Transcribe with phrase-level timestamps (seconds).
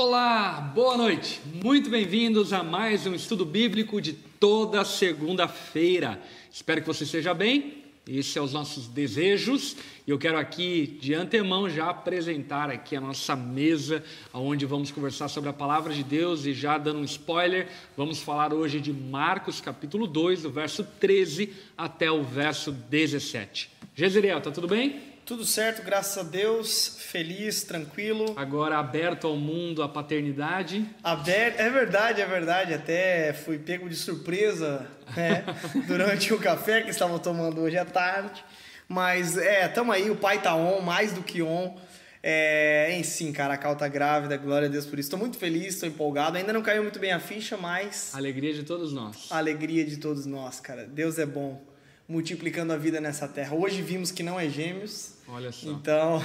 [0.00, 1.40] Olá, boa noite.
[1.60, 6.22] Muito bem-vindos a mais um estudo bíblico de toda segunda-feira.
[6.52, 7.82] Espero que você esteja bem.
[8.06, 9.74] Esses são os nossos desejos.
[10.06, 15.26] E eu quero aqui, de antemão, já apresentar aqui a nossa mesa, onde vamos conversar
[15.26, 16.46] sobre a palavra de Deus.
[16.46, 21.52] E já dando um spoiler, vamos falar hoje de Marcos, capítulo 2, do verso 13
[21.76, 23.68] até o verso 17.
[23.96, 25.07] Jezreel, tá tudo bem?
[25.28, 28.32] Tudo certo, graças a Deus, feliz, tranquilo.
[28.34, 30.88] Agora aberto ao mundo, à paternidade.
[31.04, 32.72] Aberto, é verdade, é verdade.
[32.72, 35.44] Até fui pego de surpresa né,
[35.86, 38.42] durante o café que estavam tomando hoje à tarde.
[38.88, 41.76] Mas é, tamo aí, o pai tá on, mais do que on.
[42.22, 45.08] É, em sim, cara, a Cal tá grávida, glória a Deus por isso.
[45.08, 46.38] Estou muito feliz, estou empolgado.
[46.38, 48.14] Ainda não caiu muito bem a ficha, mas.
[48.14, 49.26] Alegria de todos nós.
[49.30, 50.86] Alegria de todos nós, cara.
[50.86, 51.62] Deus é bom
[52.08, 53.54] multiplicando a vida nessa terra.
[53.54, 55.17] Hoje vimos que não é gêmeos.
[55.28, 55.68] Olha só.
[55.70, 56.24] Então,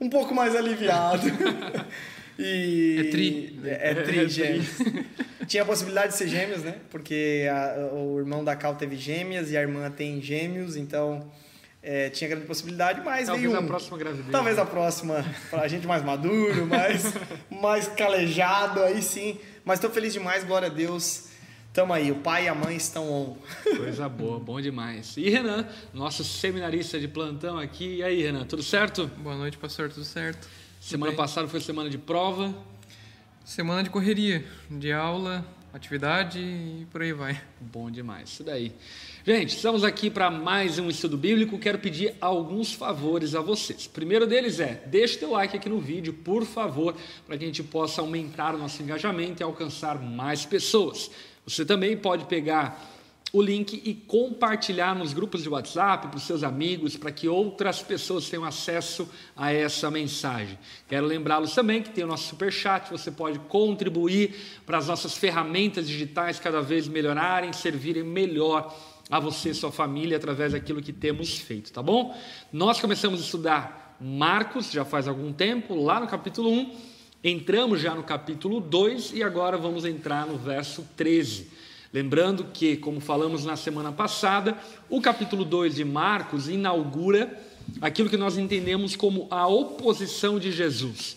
[0.00, 1.26] um pouco mais aliviado.
[2.38, 3.60] e é tri.
[3.64, 4.66] É, é tri, gêmeos.
[5.46, 6.76] Tinha a possibilidade de ser gêmeos, né?
[6.90, 11.30] Porque a, o irmão da Cal teve gêmeas e a irmã tem gêmeos, então
[11.82, 14.30] é, tinha grande possibilidade, mas Talvez veio um, a próxima gravidez.
[14.30, 17.12] Talvez a próxima, para a gente mais maduro, mais,
[17.50, 19.38] mais calejado, aí sim.
[19.64, 21.31] Mas estou feliz demais, glória a Deus.
[21.72, 23.36] Tamo aí, o pai e a mãe estão on.
[23.78, 25.16] Coisa boa, bom demais.
[25.16, 27.96] E Renan, nosso seminarista de plantão aqui.
[27.96, 29.06] E aí, Renan, tudo certo?
[29.16, 30.46] Boa noite, pastor, tudo certo?
[30.78, 32.54] Semana passada foi semana de prova.
[33.42, 37.40] Semana de correria, de aula, atividade e por aí vai.
[37.58, 38.70] Bom demais, isso daí.
[39.24, 41.58] Gente, estamos aqui para mais um estudo bíblico.
[41.58, 43.86] Quero pedir alguns favores a vocês.
[43.86, 46.94] O primeiro deles é: deixe teu like aqui no vídeo, por favor,
[47.26, 51.10] para que a gente possa aumentar o nosso engajamento e alcançar mais pessoas.
[51.46, 52.80] Você também pode pegar
[53.32, 57.80] o link e compartilhar nos grupos de WhatsApp para os seus amigos, para que outras
[57.80, 60.58] pessoas tenham acesso a essa mensagem.
[60.86, 64.34] Quero lembrá-los também que tem o nosso super chat, você pode contribuir
[64.66, 68.76] para as nossas ferramentas digitais cada vez melhorarem, servirem melhor
[69.10, 72.14] a você e sua família através daquilo que temos feito, tá bom?
[72.52, 76.92] Nós começamos a estudar Marcos já faz algum tempo, lá no capítulo 1
[77.24, 81.46] Entramos já no capítulo 2 e agora vamos entrar no verso 13.
[81.92, 84.58] Lembrando que, como falamos na semana passada,
[84.90, 87.40] o capítulo 2 de Marcos inaugura
[87.80, 91.16] aquilo que nós entendemos como a oposição de Jesus.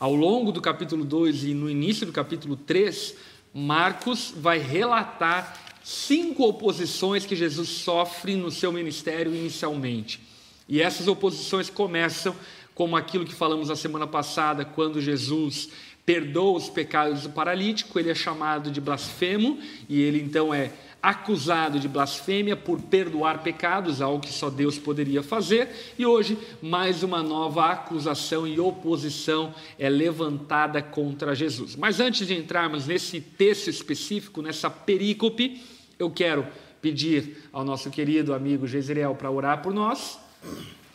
[0.00, 3.14] Ao longo do capítulo 2 e no início do capítulo 3,
[3.54, 10.20] Marcos vai relatar cinco oposições que Jesus sofre no seu ministério inicialmente.
[10.68, 12.34] E essas oposições começam
[12.76, 15.70] como aquilo que falamos na semana passada, quando Jesus
[16.04, 20.70] perdoa os pecados do paralítico, ele é chamado de blasfemo e ele então é
[21.02, 27.02] acusado de blasfêmia por perdoar pecados, algo que só Deus poderia fazer, e hoje mais
[27.02, 31.76] uma nova acusação e oposição é levantada contra Jesus.
[31.76, 35.62] Mas antes de entrarmos nesse texto específico, nessa perícope,
[35.98, 36.46] eu quero
[36.82, 40.18] pedir ao nosso querido amigo Jezreel para orar por nós.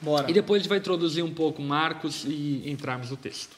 [0.02, 0.30] Bora.
[0.30, 3.56] E depois a gente vai introduzir um pouco Marcos e entrarmos no texto.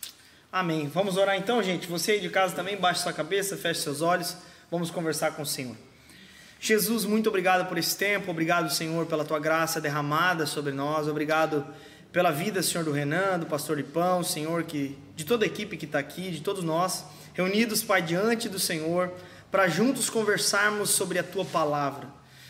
[0.51, 0.87] Amém.
[0.87, 1.87] Vamos orar então, gente.
[1.87, 4.35] Você aí de casa também, baixe sua cabeça, feche seus olhos.
[4.69, 5.75] Vamos conversar com o Senhor.
[6.59, 8.29] Jesus, muito obrigado por esse tempo.
[8.29, 11.07] Obrigado, Senhor, pela tua graça derramada sobre nós.
[11.07, 11.65] Obrigado
[12.11, 15.85] pela vida, Senhor, do Renan, do pastor Lipão, Senhor, que de toda a equipe que
[15.85, 17.03] está aqui, de todos nós,
[17.33, 19.11] reunidos, Pai, diante do Senhor,
[19.49, 22.07] para juntos conversarmos sobre a tua palavra.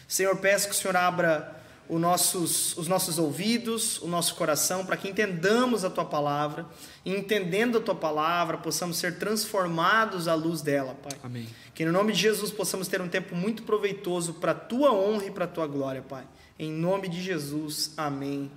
[0.07, 1.52] Senhor, peço que o Senhor abra
[1.89, 6.65] os nossos, os nossos ouvidos, o nosso coração, para que entendamos a tua palavra
[7.05, 11.19] e, entendendo a tua palavra, possamos ser transformados à luz dela, Pai.
[11.23, 11.47] Amém.
[11.73, 15.25] Que no nome de Jesus possamos ter um tempo muito proveitoso para a tua honra
[15.25, 16.23] e para a tua glória, Pai.
[16.57, 18.51] Em nome de Jesus, amém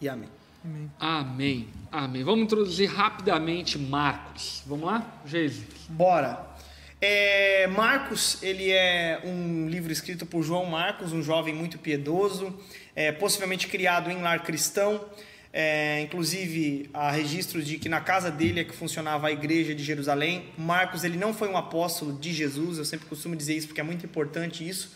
[0.00, 0.28] e amém.
[0.64, 0.90] Amém.
[0.98, 1.68] Amém.
[1.90, 2.24] Amém.
[2.24, 4.62] Vamos introduzir rapidamente Marcos.
[4.66, 5.66] Vamos lá, Jesus?
[5.88, 6.51] Bora.
[7.04, 12.56] É, Marcos, ele é um livro escrito por João Marcos, um jovem muito piedoso,
[12.94, 15.04] é, possivelmente criado em lar cristão.
[15.52, 19.82] É, inclusive, há registros de que na casa dele é que funcionava a igreja de
[19.82, 20.44] Jerusalém.
[20.56, 23.84] Marcos, ele não foi um apóstolo de Jesus, eu sempre costumo dizer isso porque é
[23.84, 24.94] muito importante isso.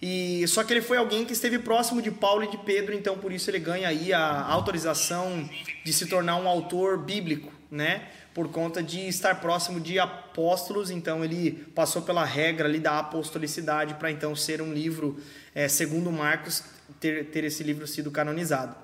[0.00, 3.18] E só que ele foi alguém que esteve próximo de Paulo e de Pedro, então
[3.18, 5.50] por isso ele ganha aí a autorização
[5.84, 8.08] de se tornar um autor bíblico, né?
[8.34, 13.94] Por conta de estar próximo de apóstolos, então ele passou pela regra ali da apostolicidade
[13.94, 15.18] para então ser um livro,
[15.54, 16.62] é, segundo Marcos,
[17.00, 18.76] ter, ter esse livro sido canonizado.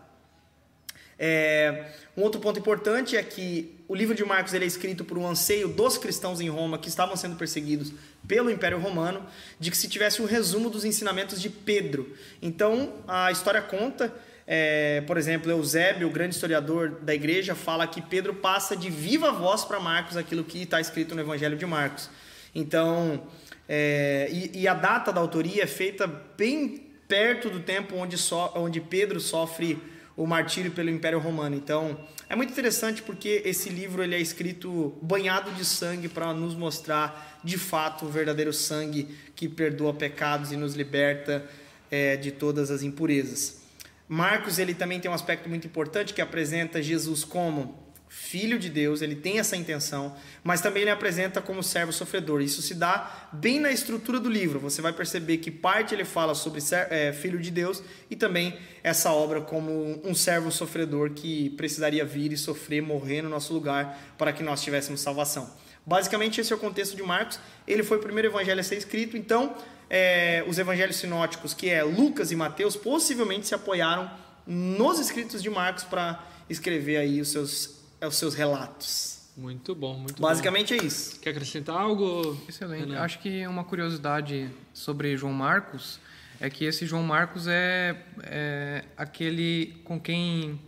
[1.19, 5.17] É, um outro ponto importante é que o livro de Marcos ele é escrito por
[5.17, 7.93] um anseio dos cristãos em Roma que estavam sendo perseguidos
[8.29, 9.25] pelo Império Romano,
[9.59, 12.15] de que se tivesse um resumo dos ensinamentos de Pedro.
[12.43, 14.13] Então a história conta
[14.47, 19.33] é, por exemplo, Eusébio, o grande historiador da igreja, fala que Pedro passa de viva
[19.33, 22.09] voz para Marcos aquilo que está escrito no Evangelho de Marcos.
[22.55, 23.27] Então,
[23.69, 28.53] é, e, e, a data da autoria é feita bem perto do tempo onde, so,
[28.55, 29.79] onde Pedro sofre
[30.17, 31.57] o martírio pelo Império Romano.
[31.57, 36.55] Então, é muito interessante porque esse livro ele é escrito banhado de sangue para nos
[36.55, 41.45] mostrar de fato o verdadeiro sangue que perdoa pecados e nos liberta
[41.91, 43.66] é, de todas as impurezas.
[44.09, 49.03] Marcos ele também tem um aspecto muito importante que apresenta Jesus como filho de Deus,
[49.03, 52.41] ele tem essa intenção, mas também ele apresenta como servo sofredor.
[52.41, 54.61] Isso se dá bem na estrutura do livro.
[54.61, 56.61] Você vai perceber que parte ele fala sobre
[56.91, 62.33] é, filho de Deus e também essa obra como um servo sofredor que precisaria vir
[62.33, 65.53] e sofrer, morrer no nosso lugar para que nós tivéssemos salvação.
[65.85, 67.39] Basicamente esse é o contexto de Marcos.
[67.67, 69.57] Ele foi o primeiro evangelho a ser escrito, então
[69.89, 74.11] é, os evangelhos sinóticos, que é Lucas e Mateus, possivelmente se apoiaram
[74.47, 79.17] nos escritos de Marcos para escrever aí os seus os seus relatos.
[79.37, 80.83] Muito bom, muito Basicamente bom.
[80.83, 81.21] é isso.
[81.21, 82.39] Quer acrescentar algo?
[82.49, 82.87] Excelente.
[82.87, 83.01] Renan?
[83.01, 86.01] Acho que uma curiosidade sobre João Marcos
[86.41, 90.59] é que esse João Marcos é, é aquele com quem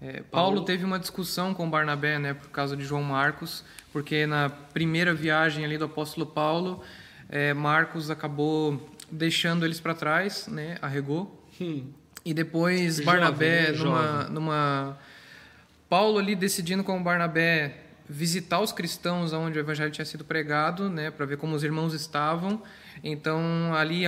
[0.00, 0.56] é, Paulo.
[0.56, 0.64] Paulo.
[0.64, 5.64] teve uma discussão com Barnabé, né, por causa de João Marcos, porque na primeira viagem
[5.64, 6.82] ali do apóstolo Paulo,
[7.34, 11.44] é, Marcos acabou deixando eles para trás, né, arregou.
[11.60, 11.90] Hum.
[12.24, 13.78] E depois jovem, Barnabé, né?
[13.78, 14.98] numa, numa
[15.90, 21.10] Paulo ali decidindo com Barnabé visitar os cristãos onde o evangelho tinha sido pregado, né,
[21.10, 22.62] para ver como os irmãos estavam.
[23.02, 24.04] Então ali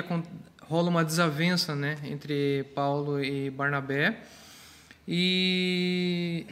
[0.62, 4.19] rola uma desavença, né, entre Paulo e Barnabé.
[5.08, 6.46] E,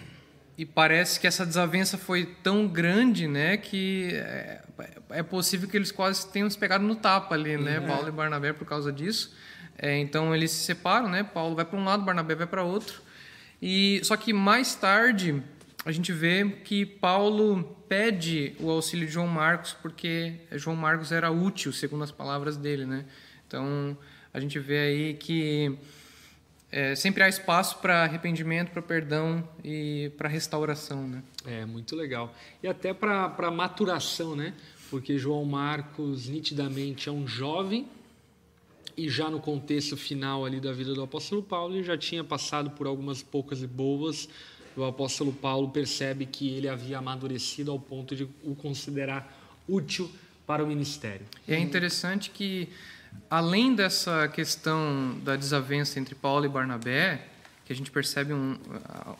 [0.59, 4.13] e parece que essa desavença foi tão grande, né, que
[4.79, 7.87] é, é possível que eles quase tenham se pegado no tapa ali, né, uhum.
[7.87, 9.35] Paulo e Barnabé por causa disso.
[9.77, 11.25] É, então eles se separam, né?
[11.25, 13.03] Paulo vai para um lado, Barnabé vai para outro.
[13.61, 15.43] E só que mais tarde
[15.85, 21.31] a gente vê que Paulo pede o auxílio de João Marcos porque João Marcos era
[21.31, 23.05] útil, segundo as palavras dele, né?
[23.47, 23.97] Então
[24.33, 25.77] a gente vê aí que
[26.77, 31.23] é, sempre há espaço para arrependimento, para perdão e para restauração, né?
[31.47, 34.53] É muito legal e até para maturação, né?
[34.91, 37.87] Porque João Marcos nitidamente é um jovem
[38.97, 42.71] e já no contexto final ali da vida do apóstolo Paulo, ele já tinha passado
[42.71, 44.29] por algumas poucas e boas.
[44.77, 49.33] O apóstolo Paulo percebe que ele havia amadurecido ao ponto de o considerar
[49.69, 50.11] útil
[50.45, 51.25] para o ministério.
[51.47, 52.69] E é interessante que,
[53.31, 57.27] além dessa questão da desavença entre Paulo e Barnabé,
[57.65, 58.57] que a gente percebe um,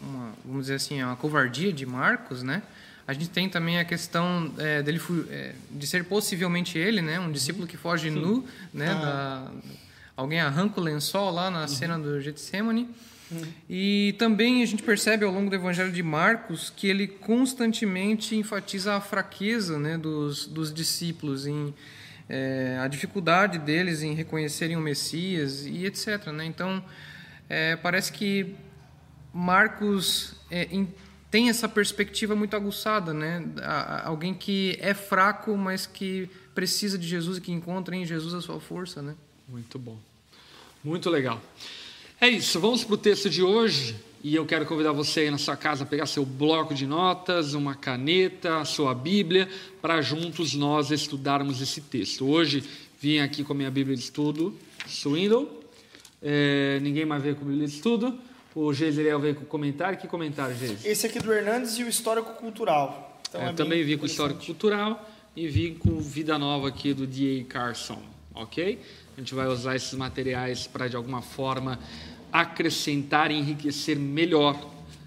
[0.03, 2.63] uma, vamos dizer assim, uma covardia de Marcos, né?
[3.07, 5.01] A gente tem também a questão é, dele
[5.31, 8.19] é, de ser possivelmente ele, né, um discípulo que foge Sim.
[8.19, 8.95] nu, né, ah.
[8.95, 9.51] da,
[10.17, 11.69] alguém arranca o lençol lá na uhum.
[11.69, 12.89] cena do Getsemane.
[13.31, 13.43] Uhum.
[13.69, 18.95] E também a gente percebe ao longo do Evangelho de Marcos que ele constantemente enfatiza
[18.95, 21.75] a fraqueza né, dos, dos discípulos, em,
[22.29, 26.27] é, a dificuldade deles em reconhecerem o Messias e etc.
[26.29, 26.45] Né?
[26.47, 26.85] Então,
[27.49, 28.55] é, parece que
[29.33, 30.69] Marcos é,
[31.31, 33.45] tem essa perspectiva muito aguçada, né?
[34.05, 38.41] Alguém que é fraco, mas que precisa de Jesus e que encontra em Jesus a
[38.41, 39.17] sua força, né?
[39.49, 39.99] Muito bom.
[40.85, 41.43] Muito legal.
[42.21, 43.97] É isso, vamos para o texto de hoje.
[44.25, 47.53] E eu quero convidar você aí na sua casa a pegar seu bloco de notas,
[47.53, 49.47] uma caneta, a sua Bíblia,
[49.83, 52.27] para juntos nós estudarmos esse texto.
[52.27, 52.65] Hoje
[52.99, 54.57] vim aqui com a minha Bíblia de estudo,
[54.87, 55.47] Swindle.
[56.23, 58.19] É, ninguém mais veio com a Bíblia de estudo.
[58.55, 59.99] O Geiseriel veio com comentário.
[59.99, 60.87] Que comentário, Geis?
[60.87, 63.21] Esse aqui do Hernandes e o Histórico Cultural.
[63.29, 65.07] Então, é, é também vim com o Histórico Cultural
[65.37, 67.45] e vim com Vida Nova aqui do D.A.
[67.45, 68.01] Carson,
[68.35, 68.81] ok?
[69.17, 71.79] A gente vai usar esses materiais para, de alguma forma,
[72.35, 74.61] acrescentar e enriquecer melhor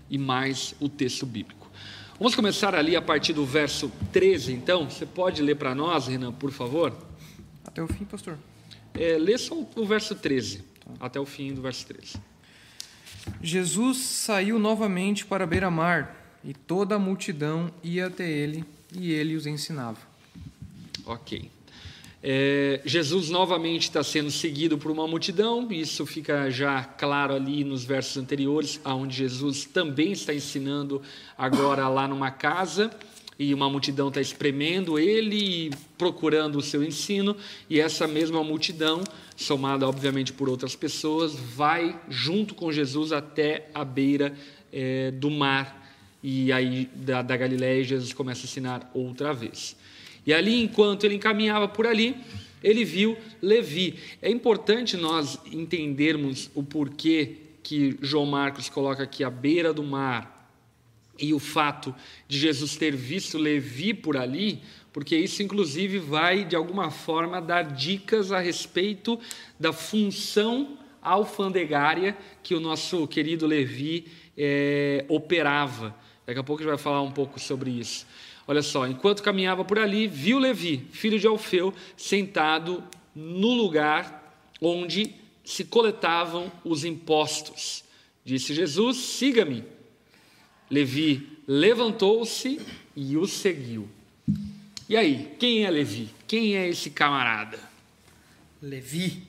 [0.09, 1.69] e mais o texto bíblico.
[2.17, 4.89] Vamos começar ali a partir do verso 13, então.
[4.89, 6.95] Você pode ler para nós, Renan, por favor?
[7.65, 8.39] Até o fim, pastor.
[8.93, 10.91] É, lê só o verso 13, tá.
[11.01, 12.15] até o fim do verso 13.
[13.41, 16.15] Jesus saiu novamente para a beira-mar
[16.45, 18.63] e toda a multidão ia até ele
[18.97, 19.99] e ele os ensinava.
[21.05, 21.51] Ok.
[22.21, 27.83] É, Jesus novamente está sendo seguido por uma multidão, isso fica já claro ali nos
[27.83, 31.01] versos anteriores, onde Jesus também está ensinando
[31.37, 32.91] agora lá numa casa
[33.39, 37.37] e uma multidão está espremendo ele, procurando o seu ensino,
[37.69, 39.03] e essa mesma multidão,
[39.35, 44.33] somada obviamente por outras pessoas, vai junto com Jesus até a beira
[44.73, 45.87] é, do mar,
[46.23, 49.75] e aí da, da Galiléia Jesus começa a ensinar outra vez.
[50.27, 52.15] E ali, enquanto ele encaminhava por ali,
[52.61, 53.95] ele viu Levi.
[54.21, 60.51] É importante nós entendermos o porquê que João Marcos coloca aqui à beira do mar
[61.17, 61.95] e o fato
[62.27, 67.63] de Jesus ter visto Levi por ali, porque isso inclusive vai de alguma forma dar
[67.63, 69.19] dicas a respeito
[69.57, 74.07] da função alfandegária que o nosso querido Levi
[74.37, 75.95] é, operava.
[76.25, 78.05] Daqui a pouco a gente vai falar um pouco sobre isso.
[78.47, 82.81] Olha só, enquanto caminhava por ali, viu Levi, filho de Alfeu, sentado
[83.13, 85.13] no lugar onde
[85.43, 87.83] se coletavam os impostos.
[88.23, 89.63] Disse Jesus: Siga-me.
[90.69, 92.59] Levi levantou-se
[92.95, 93.87] e o seguiu.
[94.89, 96.09] E aí, quem é Levi?
[96.27, 97.59] Quem é esse camarada?
[98.61, 99.23] Levi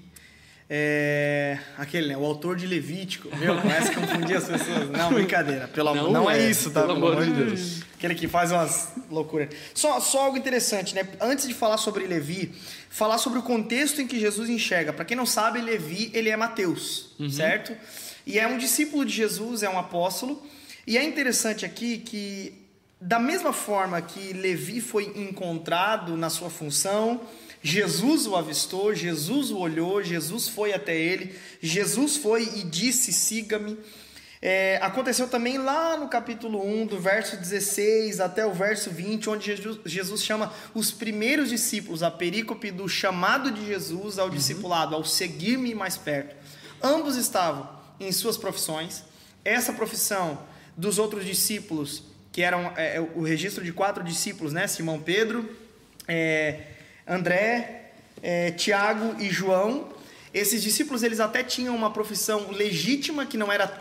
[0.71, 2.17] é aquele, né?
[2.17, 3.35] O autor de Levítico.
[3.39, 4.91] Meu, começa a confundir as pessoas.
[4.91, 5.67] Não, brincadeira.
[5.69, 6.83] Pelo amor, não, não é, é, isso, tá?
[6.83, 7.83] Pelo, pelo amor de Deus.
[7.97, 9.49] Aquele que faz umas loucuras.
[9.73, 11.09] Só, só algo interessante, né?
[11.21, 12.53] Antes de falar sobre Levi,
[12.91, 14.93] falar sobre o contexto em que Jesus enxerga.
[14.93, 17.31] Para quem não sabe, Levi, ele é Mateus, uhum.
[17.31, 17.75] certo?
[18.27, 20.43] E é um discípulo de Jesus, é um apóstolo.
[20.87, 22.53] E é interessante aqui que,
[23.01, 27.23] da mesma forma que Levi foi encontrado na sua função,
[27.63, 33.79] Jesus o avistou, Jesus o olhou, Jesus foi até ele, Jesus foi e disse: siga-me.
[34.41, 39.47] É, aconteceu também lá no capítulo 1, do verso 16 até o verso 20, onde
[39.47, 44.35] Jesus, Jesus chama os primeiros discípulos, a perícope do chamado de Jesus ao uhum.
[44.35, 46.37] discipulado, ao seguir-me mais perto.
[46.81, 49.03] Ambos estavam em suas profissões.
[49.45, 50.39] Essa profissão
[50.77, 54.69] dos outros discípulos, que eram é, é o registro de quatro discípulos, né?
[54.69, 55.51] Simão Pedro,
[56.07, 56.61] é,
[57.09, 59.89] André, é, Tiago e João.
[60.33, 63.73] Esses discípulos eles até tinham uma profissão legítima que não era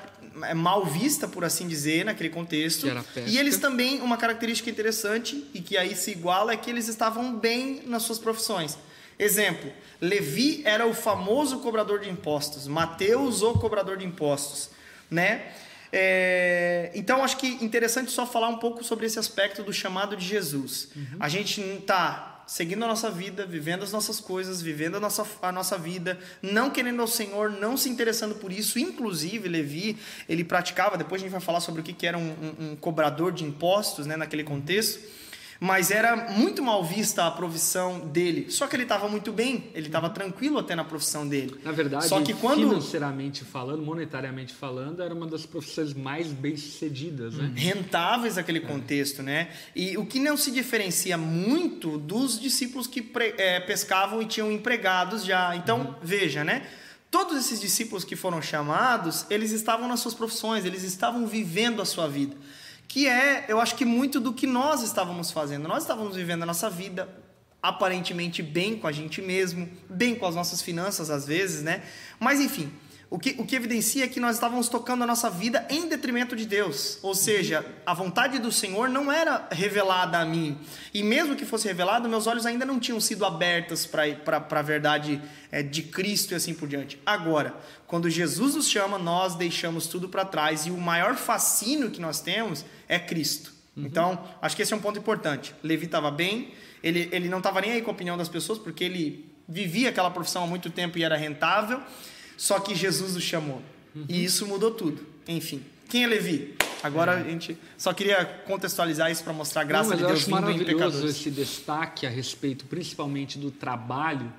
[0.44, 2.88] é, mal vista, por assim dizer, naquele contexto.
[3.26, 7.36] E eles também, uma característica interessante e que aí se iguala é que eles estavam
[7.36, 8.78] bem nas suas profissões.
[9.20, 14.70] Exemplo, Levi era o famoso cobrador de impostos, Mateus o cobrador de impostos,
[15.10, 15.54] né?
[15.92, 20.26] É, então acho que interessante só falar um pouco sobre esse aspecto do chamado de
[20.26, 20.90] Jesus.
[20.96, 21.18] Uhum.
[21.20, 25.52] A gente está seguindo a nossa vida, vivendo as nossas coisas, vivendo a nossa, a
[25.52, 28.80] nossa vida, não querendo ao Senhor, não se interessando por isso.
[28.80, 29.98] Inclusive, Levi,
[30.30, 33.34] ele praticava, depois a gente vai falar sobre o que era um, um, um cobrador
[33.34, 35.27] de impostos né, naquele contexto
[35.60, 38.48] mas era muito mal vista a profissão dele.
[38.50, 41.60] Só que ele estava muito bem, ele estava tranquilo até na profissão dele.
[41.64, 42.68] Na verdade, Só que quando...
[42.68, 47.52] financeiramente falando, monetariamente falando, era uma das profissões mais bem-sucedidas, né?
[47.56, 49.50] Rentáveis naquele contexto, né?
[49.76, 53.34] E o que não se diferencia muito dos discípulos que pre...
[53.38, 55.56] é, pescavam e tinham empregados já.
[55.56, 55.96] Então, uhum.
[56.02, 56.68] veja, né?
[57.10, 61.86] Todos esses discípulos que foram chamados, eles estavam nas suas profissões, eles estavam vivendo a
[61.86, 62.36] sua vida
[62.88, 65.68] que é, eu acho que muito do que nós estávamos fazendo.
[65.68, 67.08] Nós estávamos vivendo a nossa vida
[67.62, 71.84] aparentemente bem com a gente mesmo, bem com as nossas finanças às vezes, né?
[72.20, 72.72] Mas enfim,
[73.10, 76.36] o que, o que evidencia é que nós estávamos tocando a nossa vida em detrimento
[76.36, 77.00] de Deus.
[77.02, 80.58] Ou seja, a vontade do Senhor não era revelada a mim.
[80.94, 85.22] E mesmo que fosse revelada, meus olhos ainda não tinham sido abertos para a verdade
[85.50, 87.00] é, de Cristo e assim por diante.
[87.06, 90.66] Agora, quando Jesus nos chama, nós deixamos tudo para trás.
[90.66, 93.54] E o maior fascínio que nós temos é Cristo.
[93.78, 93.86] Uhum.
[93.86, 95.56] Então, acho que esse é um ponto importante.
[95.64, 96.52] Levi estava bem,
[96.84, 100.12] ele, ele não estava nem aí com a opinião das pessoas, porque ele vivia aquela
[100.12, 101.82] profissão há muito tempo e era rentável.
[102.38, 103.62] Só que Jesus o chamou.
[103.96, 104.06] Uhum.
[104.08, 105.06] E isso mudou tudo.
[105.28, 105.62] Enfim.
[105.90, 106.56] Quem é Levi?
[106.84, 107.22] Agora é.
[107.22, 110.30] a gente só queria contextualizar isso para mostrar a graça Não, de Deus eu acho
[110.30, 114.32] maravilhoso esse destaque a respeito, principalmente do trabalho,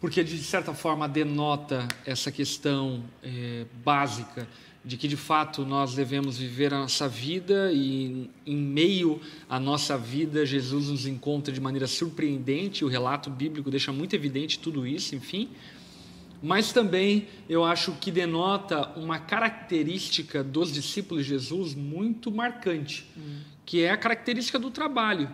[0.00, 4.46] porque de certa forma denota essa questão é, básica
[4.84, 9.98] de que de fato nós devemos viver a nossa vida e em meio à nossa
[9.98, 12.84] vida Jesus nos encontra de maneira surpreendente.
[12.84, 15.50] O relato bíblico deixa muito evidente tudo isso, enfim
[16.42, 23.40] mas também eu acho que denota uma característica dos discípulos de Jesus muito marcante, hum.
[23.66, 25.30] que é a característica do trabalho.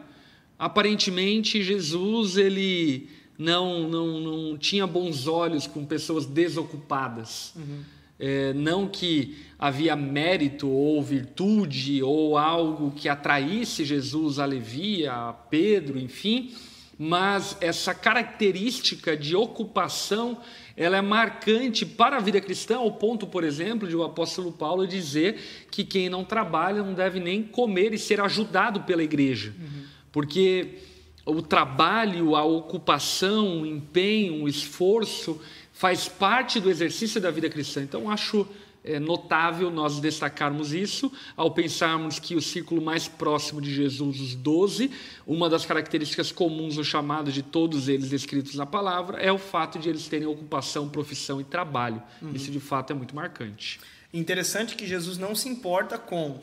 [0.59, 3.09] Aparentemente, Jesus ele
[3.39, 7.53] não, não, não tinha bons olhos com pessoas desocupadas.
[7.57, 7.83] Uhum.
[8.19, 15.33] É, não que havia mérito ou virtude ou algo que atraísse Jesus a Levi, a
[15.33, 16.55] Pedro, enfim,
[16.97, 20.39] mas essa característica de ocupação
[20.77, 24.87] ela é marcante para a vida cristã, ao ponto, por exemplo, de o apóstolo Paulo
[24.87, 29.55] dizer que quem não trabalha não deve nem comer e ser ajudado pela igreja.
[29.59, 29.85] Uhum.
[30.11, 30.79] Porque
[31.25, 35.41] o trabalho, a ocupação, o empenho, o esforço
[35.73, 37.83] faz parte do exercício da vida cristã.
[37.83, 38.47] Então, acho
[38.85, 44.35] é notável nós destacarmos isso ao pensarmos que o círculo mais próximo de Jesus, os
[44.35, 44.91] doze,
[45.27, 49.79] uma das características comuns no chamado de todos eles descritos na palavra é o fato
[49.79, 52.03] de eles terem ocupação, profissão e trabalho.
[52.21, 52.33] Uhum.
[52.35, 53.81] Isso de fato é muito marcante.
[54.13, 56.39] Interessante que Jesus não se importa com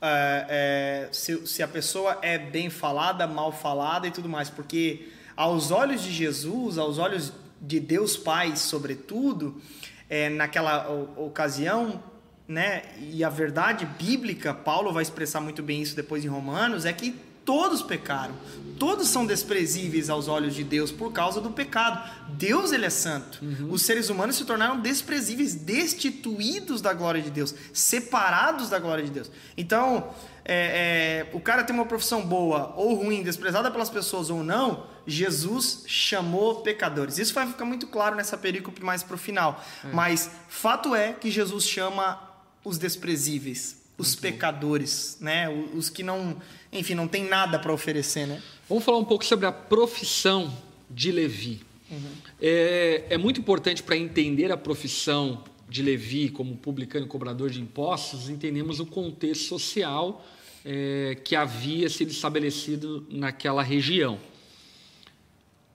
[0.00, 5.08] é, é, se, se a pessoa é bem falada, mal falada e tudo mais, porque
[5.36, 9.60] aos olhos de Jesus, aos olhos de Deus Pai, sobretudo,
[10.08, 12.02] é, naquela ocasião,
[12.46, 12.82] né?
[13.00, 17.14] E a verdade bíblica, Paulo vai expressar muito bem isso depois em Romanos, é que
[17.44, 18.34] todos pecaram.
[18.78, 22.10] Todos são desprezíveis aos olhos de Deus por causa do pecado.
[22.30, 23.38] Deus ele é santo.
[23.42, 23.70] Uhum.
[23.70, 29.10] Os seres humanos se tornaram desprezíveis, destituídos da glória de Deus, separados da glória de
[29.10, 29.30] Deus.
[29.56, 30.12] Então,
[30.48, 34.86] é, é, o cara tem uma profissão boa ou ruim, desprezada pelas pessoas ou não,
[35.04, 37.18] Jesus chamou pecadores.
[37.18, 39.60] Isso vai ficar muito claro nessa perícope mais para o final.
[39.84, 39.88] É.
[39.92, 42.20] Mas fato é que Jesus chama
[42.64, 45.48] os desprezíveis, os pecadores, né?
[45.74, 46.36] Os que não,
[46.72, 48.40] enfim, não tem nada para oferecer, né?
[48.68, 50.56] Vamos falar um pouco sobre a profissão
[50.88, 51.60] de Levi.
[51.90, 52.10] Uhum.
[52.40, 57.60] É, é muito importante para entender a profissão de Levi como publicano e cobrador de
[57.60, 60.24] impostos, entendemos o contexto social
[60.68, 64.18] é, que havia sido estabelecido naquela região.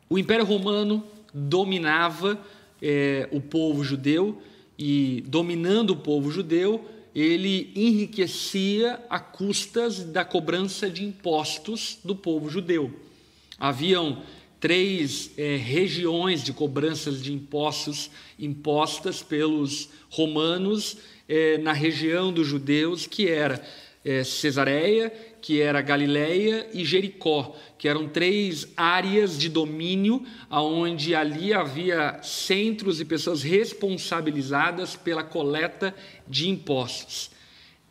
[0.10, 1.02] O Império Romano
[1.34, 2.38] dominava
[2.82, 4.42] é, o povo judeu
[4.78, 6.84] e, dominando o povo judeu,
[7.16, 12.92] ele enriquecia a custas da cobrança de impostos do povo judeu.
[13.58, 14.22] Haviam
[14.60, 23.08] três é, regiões de cobranças de impostos impostas pelos romanos é, na região dos judeus,
[23.08, 23.64] que era
[24.04, 31.54] é, Cesareia, que era Galiléia e Jericó, que eram três áreas de domínio aonde ali
[31.54, 35.94] havia centros e pessoas responsabilizadas pela coleta
[36.28, 37.32] de impostos.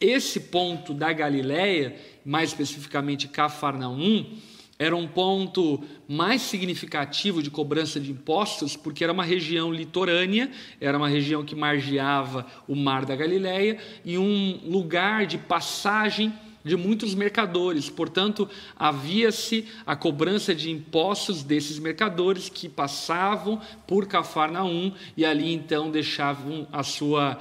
[0.00, 4.24] Esse ponto da Galiléia, mais especificamente Cafarnaum,
[4.80, 10.96] era um ponto mais significativo de cobrança de impostos, porque era uma região litorânea, era
[10.96, 16.32] uma região que margeava o Mar da Galileia e um lugar de passagem
[16.64, 17.90] de muitos mercadores.
[17.90, 25.90] Portanto, havia-se a cobrança de impostos desses mercadores que passavam por Cafarnaum e ali então
[25.90, 27.38] deixavam a sua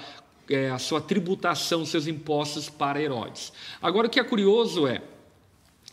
[0.49, 3.53] é, a sua tributação, seus impostos para Herodes.
[3.81, 5.01] Agora, o que é curioso é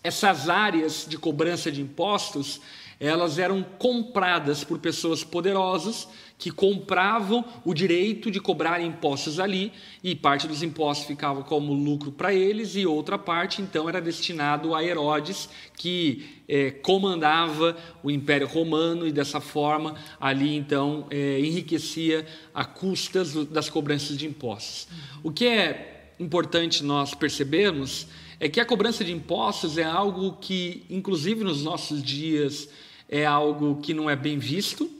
[0.07, 2.61] essas áreas de cobrança de impostos,
[3.01, 9.73] elas eram compradas por pessoas poderosas que compravam o direito de cobrar impostos ali
[10.05, 14.75] e parte dos impostos ficava como lucro para eles e outra parte então era destinado
[14.75, 22.27] a Herodes que é, comandava o Império Romano e dessa forma ali então é, enriquecia
[22.55, 24.89] a custas das cobranças de impostos.
[25.23, 28.07] O que é importante nós percebermos
[28.39, 32.69] é que a cobrança de impostos é algo que, inclusive nos nossos dias,
[33.09, 34.91] é algo que não é bem visto,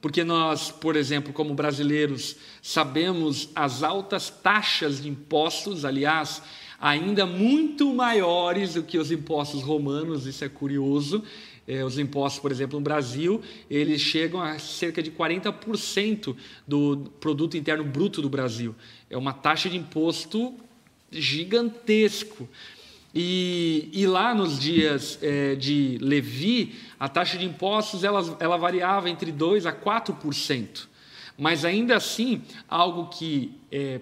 [0.00, 6.42] porque nós, por exemplo, como brasileiros, sabemos as altas taxas de impostos, aliás,
[6.80, 11.22] ainda muito maiores do que os impostos romanos, isso é curioso.
[11.68, 13.40] É, os impostos, por exemplo, no Brasil,
[13.70, 16.34] eles chegam a cerca de 40%
[16.66, 18.74] do produto interno bruto do Brasil.
[19.08, 20.54] É uma taxa de imposto
[21.10, 22.48] gigantesco.
[23.14, 29.10] E, e lá nos dias é, de Levi, a taxa de impostos ela, ela variava
[29.10, 30.86] entre 2% a 4%.
[31.36, 34.00] Mas ainda assim, algo que é,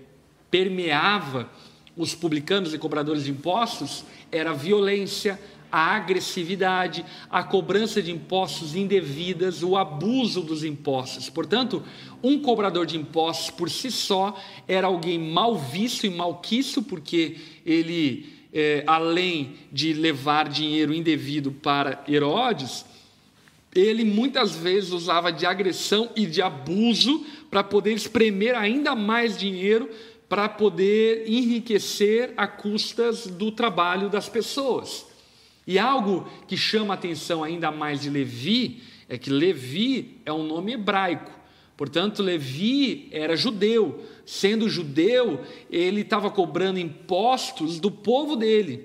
[0.50, 1.48] permeava
[1.96, 5.40] os publicanos e cobradores de impostos era a violência,
[5.70, 11.28] a agressividade, a cobrança de impostos indevidas, o abuso dos impostos.
[11.28, 11.82] Portanto,
[12.22, 18.32] um cobrador de impostos por si só era alguém mal visto e malquisto, porque ele,
[18.52, 22.84] é, além de levar dinheiro indevido para Herodes,
[23.74, 29.88] ele muitas vezes usava de agressão e de abuso para poder espremer ainda mais dinheiro
[30.28, 35.06] para poder enriquecer a custas do trabalho das pessoas.
[35.66, 40.42] E algo que chama a atenção ainda mais de Levi é que Levi é um
[40.42, 41.37] nome hebraico.
[41.78, 44.02] Portanto, Levi era judeu.
[44.26, 48.84] Sendo judeu, ele estava cobrando impostos do povo dele.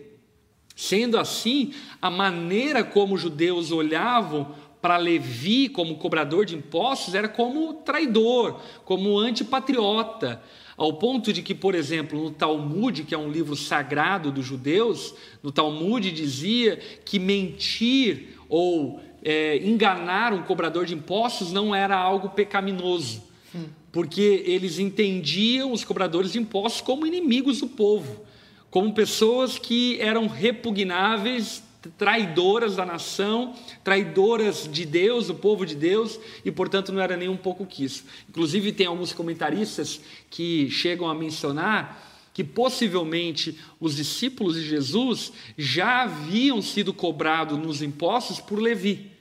[0.75, 7.27] Sendo assim, a maneira como os judeus olhavam para Levi como cobrador de impostos era
[7.27, 10.43] como traidor, como antipatriota.
[10.77, 15.15] Ao ponto de que, por exemplo, no Talmud, que é um livro sagrado dos judeus,
[15.41, 22.29] no Talmud dizia que mentir ou é, enganar um cobrador de impostos não era algo
[22.29, 23.33] pecaminoso.
[23.55, 23.67] Hum.
[23.91, 28.25] porque eles entendiam os cobradores de impostos como inimigos do povo,
[28.71, 31.62] como pessoas que eram repugnáveis,
[31.97, 37.29] traidoras da nação, traidoras de Deus, do povo de Deus, e portanto não era nem
[37.29, 38.05] um pouco que isso.
[38.27, 46.01] Inclusive, tem alguns comentaristas que chegam a mencionar que possivelmente os discípulos de Jesus já
[46.01, 49.12] haviam sido cobrados nos impostos por Levi.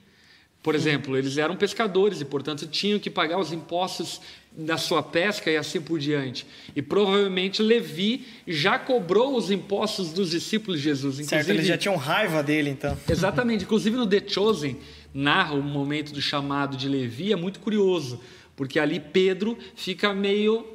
[0.62, 4.20] Por exemplo, eles eram pescadores e, portanto, tinham que pagar os impostos
[4.56, 6.46] da sua pesca e assim por diante.
[6.76, 11.14] E provavelmente Levi já cobrou os impostos dos discípulos de Jesus.
[11.14, 12.96] Inclusive, certo, eles já tinham raiva dele, então.
[13.08, 13.64] Exatamente.
[13.64, 14.78] Inclusive no The Chosen,
[15.12, 18.20] narra o momento do chamado de Levi, é muito curioso,
[18.54, 20.66] porque ali Pedro fica meio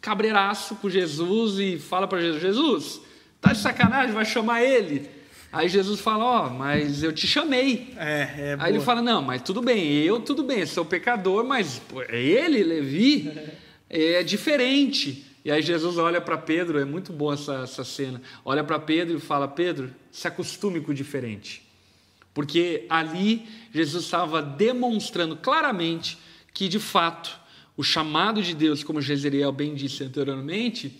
[0.00, 3.00] cabreiraço com Jesus e fala para Jesus: Jesus,
[3.40, 5.19] tá de sacanagem, vai chamar ele.
[5.52, 7.92] Aí Jesus fala: Ó, oh, mas eu te chamei.
[7.96, 8.68] É, é Aí boa.
[8.68, 13.32] ele fala: Não, mas tudo bem, eu tudo bem, sou pecador, mas é ele, Levi,
[13.88, 15.26] é diferente.
[15.44, 18.20] E aí Jesus olha para Pedro, é muito boa essa, essa cena.
[18.44, 21.68] Olha para Pedro e fala: Pedro, se acostume com o diferente.
[22.32, 26.16] Porque ali Jesus estava demonstrando claramente
[26.54, 27.40] que, de fato,
[27.76, 30.92] o chamado de Deus, como Jezreel bem disse anteriormente,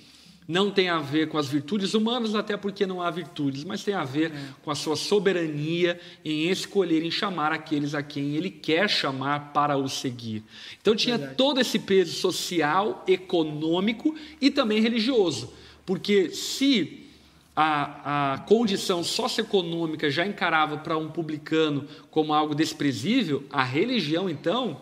[0.50, 3.94] não tem a ver com as virtudes humanas, até porque não há virtudes, mas tem
[3.94, 4.38] a ver é.
[4.64, 9.76] com a sua soberania em escolher, em chamar aqueles a quem ele quer chamar para
[9.76, 10.42] o seguir.
[10.80, 11.36] Então tinha Verdade.
[11.36, 15.52] todo esse peso social, econômico e também religioso,
[15.86, 17.06] porque se
[17.54, 24.80] a, a condição socioeconômica já encarava para um publicano como algo desprezível, a religião então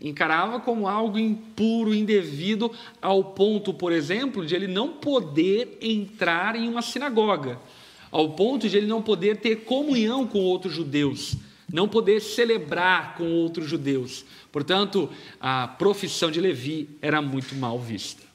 [0.00, 6.68] encarava como algo impuro, indevido, ao ponto, por exemplo, de ele não poder entrar em
[6.68, 7.58] uma sinagoga,
[8.10, 11.36] ao ponto de ele não poder ter comunhão com outros judeus,
[11.72, 14.24] não poder celebrar com outros judeus.
[14.52, 18.26] Portanto, a profissão de Levi era muito mal vista.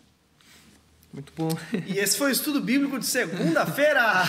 [1.14, 1.50] Muito bom.
[1.88, 4.24] E esse foi o estudo bíblico de segunda-feira.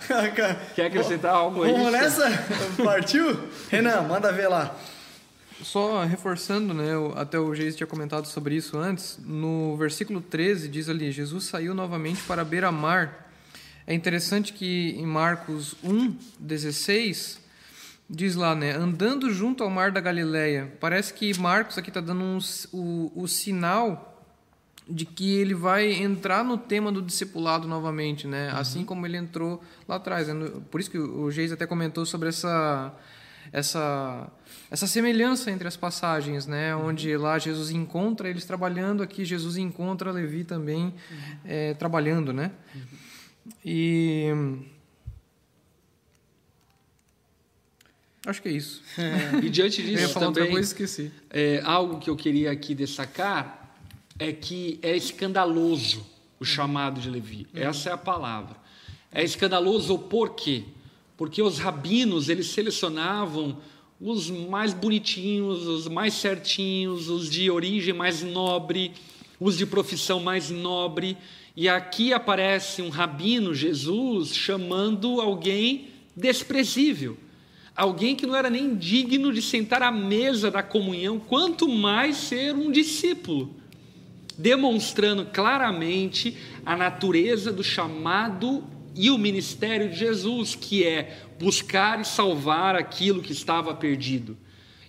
[0.74, 1.72] Quer acrescentar algo aí?
[1.72, 2.30] Vamos nessa?
[2.82, 3.38] Partiu?
[3.68, 4.74] Renan, manda ver lá.
[5.62, 10.88] Só reforçando, né, até o Geis tinha comentado sobre isso antes, no versículo 13 diz
[10.88, 13.30] ali: Jesus saiu novamente para beira-mar.
[13.86, 17.40] É interessante que em Marcos 1, 16,
[18.08, 20.72] diz lá, né, andando junto ao mar da Galileia.
[20.80, 22.38] Parece que Marcos aqui está dando um,
[22.72, 24.12] o, o sinal
[24.88, 28.52] de que ele vai entrar no tema do discipulado novamente, né?
[28.52, 28.58] Uhum.
[28.58, 30.28] Assim como ele entrou lá atrás.
[30.28, 30.50] Né?
[30.70, 32.94] Por isso que o Geis até comentou sobre essa
[33.52, 34.30] essa
[34.70, 36.74] essa semelhança entre as passagens, né?
[36.74, 36.88] Uhum.
[36.88, 40.92] Onde lá Jesus encontra eles trabalhando, aqui Jesus encontra Levi também
[41.44, 42.50] é, trabalhando, né?
[42.74, 42.82] Uhum.
[43.64, 44.28] E
[48.26, 48.82] acho que é isso.
[49.42, 51.12] e diante disso também, coisa, esqueci.
[51.30, 53.76] É, algo que eu queria aqui destacar
[54.18, 56.04] é que é escandaloso
[56.40, 57.46] o chamado de Levi.
[57.54, 57.62] Uhum.
[57.62, 58.56] Essa é a palavra.
[59.12, 60.64] É escandaloso por quê?
[61.16, 63.56] Porque os rabinos eles selecionavam
[64.00, 68.92] os mais bonitinhos, os mais certinhos, os de origem mais nobre,
[69.40, 71.16] os de profissão mais nobre.
[71.56, 77.16] E aqui aparece um rabino, Jesus, chamando alguém desprezível,
[77.74, 82.54] alguém que não era nem digno de sentar à mesa da comunhão, quanto mais ser
[82.54, 83.54] um discípulo,
[84.36, 88.62] demonstrando claramente a natureza do chamado
[88.96, 94.36] e o ministério de Jesus, que é buscar e salvar aquilo que estava perdido.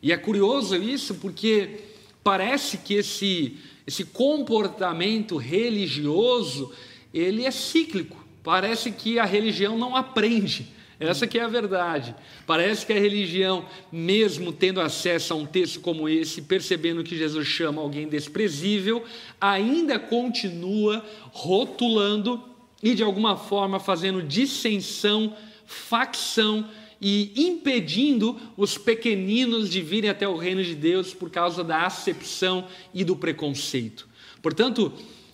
[0.02, 1.82] E é curioso isso porque
[2.24, 6.72] parece que esse, esse comportamento religioso
[7.14, 8.26] ele é cíclico.
[8.44, 10.68] Parece que a religião não aprende.
[11.00, 12.16] Essa que é a verdade.
[12.46, 17.48] Parece que a religião, mesmo tendo acesso a um texto como esse, percebendo que Jesus
[17.48, 19.04] chama alguém desprezível,
[19.40, 22.42] ainda continua rotulando
[22.82, 25.36] e de alguma forma fazendo dissensão,
[25.66, 26.68] facção
[27.02, 32.68] e impedindo os pequeninos de virem até o reino de Deus por causa da acepção
[32.94, 34.08] e do preconceito.
[34.42, 34.92] Portanto,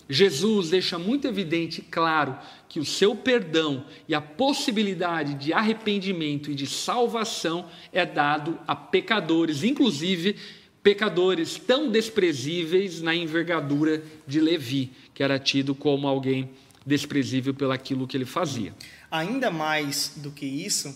[0.08, 2.36] Jesus deixa muito evidente e claro
[2.68, 8.76] que o seu perdão e a possibilidade de arrependimento e de salvação é dado a
[8.76, 10.36] pecadores, inclusive
[10.82, 16.50] pecadores tão desprezíveis na envergadura de Levi, que era tido como alguém
[16.84, 18.74] desprezível pelaquilo que ele fazia.
[19.10, 20.94] Ainda mais do que isso,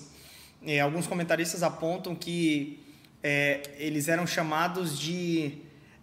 [0.64, 2.80] é, alguns comentaristas apontam que
[3.22, 5.58] é, eles eram chamados de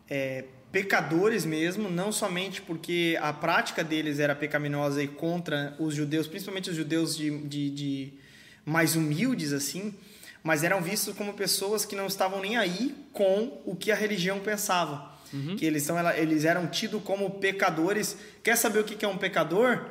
[0.10, 6.28] é, pecadores mesmo, não somente porque a prática deles era pecaminosa e contra os judeus,
[6.28, 8.14] principalmente os judeus de, de, de
[8.66, 9.94] mais humildes assim,
[10.44, 14.40] mas eram vistos como pessoas que não estavam nem aí com o que a religião
[14.40, 15.15] pensava.
[15.58, 18.18] Que eles, são, eles eram tidos como pecadores.
[18.44, 19.86] Quer saber o que é um pecador?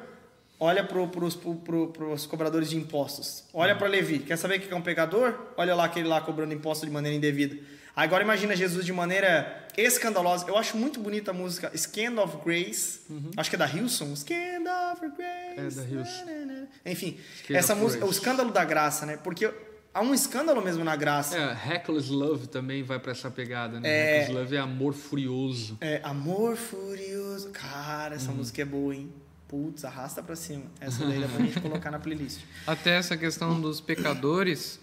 [0.58, 3.44] Olha para pro, pros cobradores de impostos.
[3.52, 4.20] Olha para Levi.
[4.20, 5.34] Quer saber o que é um pecador?
[5.56, 7.56] Olha lá aquele lá cobrando imposto de maneira indevida.
[7.96, 10.46] Agora imagina Jesus de maneira escandalosa.
[10.48, 13.00] Eu acho muito bonita a música Scand of Grace.
[13.36, 14.16] Acho que é da Hilson.
[14.16, 15.78] Scand of Grace.
[15.78, 16.66] É da Hilson.
[16.84, 19.16] Enfim, Scand essa música, o escândalo da graça, né?
[19.16, 19.48] Porque
[19.94, 21.38] há um escândalo mesmo na graça.
[21.38, 23.88] É, Reckless Love também vai pra essa pegada, né?
[23.88, 24.18] É.
[24.18, 25.78] Reckless Love é amor furioso.
[25.80, 27.50] É, Amor Furioso.
[27.50, 29.10] Cara, essa música é boa, hein?
[29.46, 30.64] Putz, arrasta pra cima.
[30.80, 32.40] Essa daí dá pra gente colocar na playlist.
[32.66, 34.80] Até essa questão dos pecadores,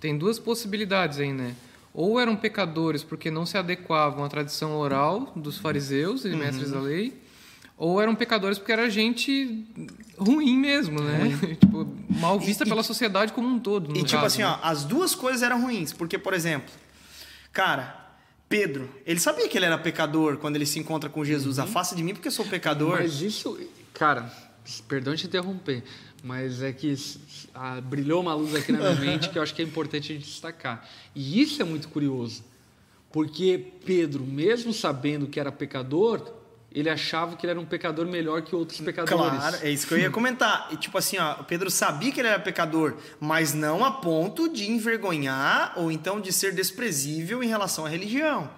[0.00, 1.54] tem duas possibilidades aí, né?
[1.94, 6.80] Ou eram pecadores porque não se adequavam à tradição oral dos fariseus e mestres da
[6.80, 7.16] lei,
[7.78, 9.64] ou eram pecadores porque era gente
[10.18, 11.30] ruim mesmo, né?
[11.60, 13.92] tipo, mal vista E- pela sociedade como um todo.
[13.92, 14.48] E tipo caso, assim, né?
[14.48, 15.92] ó, as duas coisas eram ruins.
[15.92, 16.68] Porque, por exemplo,
[17.52, 18.16] cara,
[18.48, 21.58] Pedro, ele sabia que ele era pecador quando ele se encontra com Jesus.
[21.58, 22.98] Afasta de mim porque eu sou pecador.
[22.98, 23.58] Mas isso,
[23.94, 24.32] cara,
[24.88, 25.84] perdão te interromper,
[26.24, 26.92] mas é que
[27.54, 30.16] ah, brilhou uma luz aqui na minha mente que eu acho que é importante a
[30.16, 30.88] gente destacar.
[31.14, 32.42] E isso é muito curioso,
[33.12, 36.37] porque Pedro, mesmo sabendo que era pecador,
[36.70, 39.38] ele achava que ele era um pecador melhor que outros pecadores.
[39.38, 40.68] Claro, é isso que eu ia comentar.
[40.70, 44.52] E tipo assim, ó, o Pedro sabia que ele era pecador, mas não a ponto
[44.52, 48.50] de envergonhar ou então de ser desprezível em relação à religião,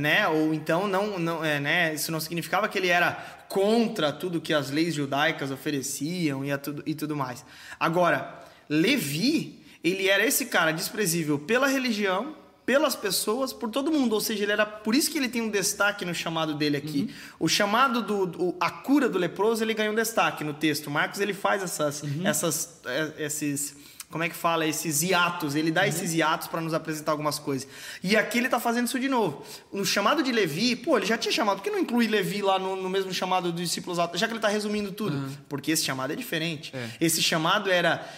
[0.00, 0.28] né?
[0.28, 1.94] Ou então não, não, é, né?
[1.94, 3.12] Isso não significava que ele era
[3.48, 7.44] contra tudo que as leis judaicas ofereciam e, tudo, e tudo mais.
[7.80, 14.12] Agora, Levi, ele era esse cara desprezível pela religião, pelas pessoas, por todo mundo.
[14.14, 17.14] Ou seja, ele era por isso que ele tem um destaque no chamado dele aqui.
[17.38, 20.90] O chamado do, do- a cura do leproso, ele ganha um destaque no texto.
[20.90, 23.74] Marcos ele faz essas essas é, esses
[24.10, 27.66] como é que fala esses hiatos, ele dá esses hiatos para nos apresentar algumas coisas.
[28.04, 29.44] E aqui ele tá fazendo isso de novo.
[29.72, 32.56] No chamado de Levi, pô, ele já tinha chamado, por que não inclui Levi lá
[32.58, 34.20] no, no mesmo chamado dos discípulos altos?
[34.20, 36.72] Já que ele tá resumindo tudo, porque esse chamado é diferente.
[36.74, 36.88] É.
[37.00, 38.08] Esse chamado era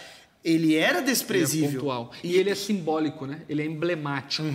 [0.43, 1.79] ele era Ele é desprezível.
[1.81, 2.11] pontual.
[2.23, 3.41] E ele é simbólico, né?
[3.49, 4.47] Ele é emblemático.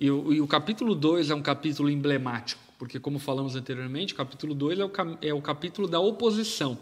[0.00, 4.16] E, o, e o capítulo 2 é um capítulo emblemático, porque, como falamos anteriormente, o
[4.16, 4.82] capítulo 2 é,
[5.28, 6.78] é o capítulo da oposição.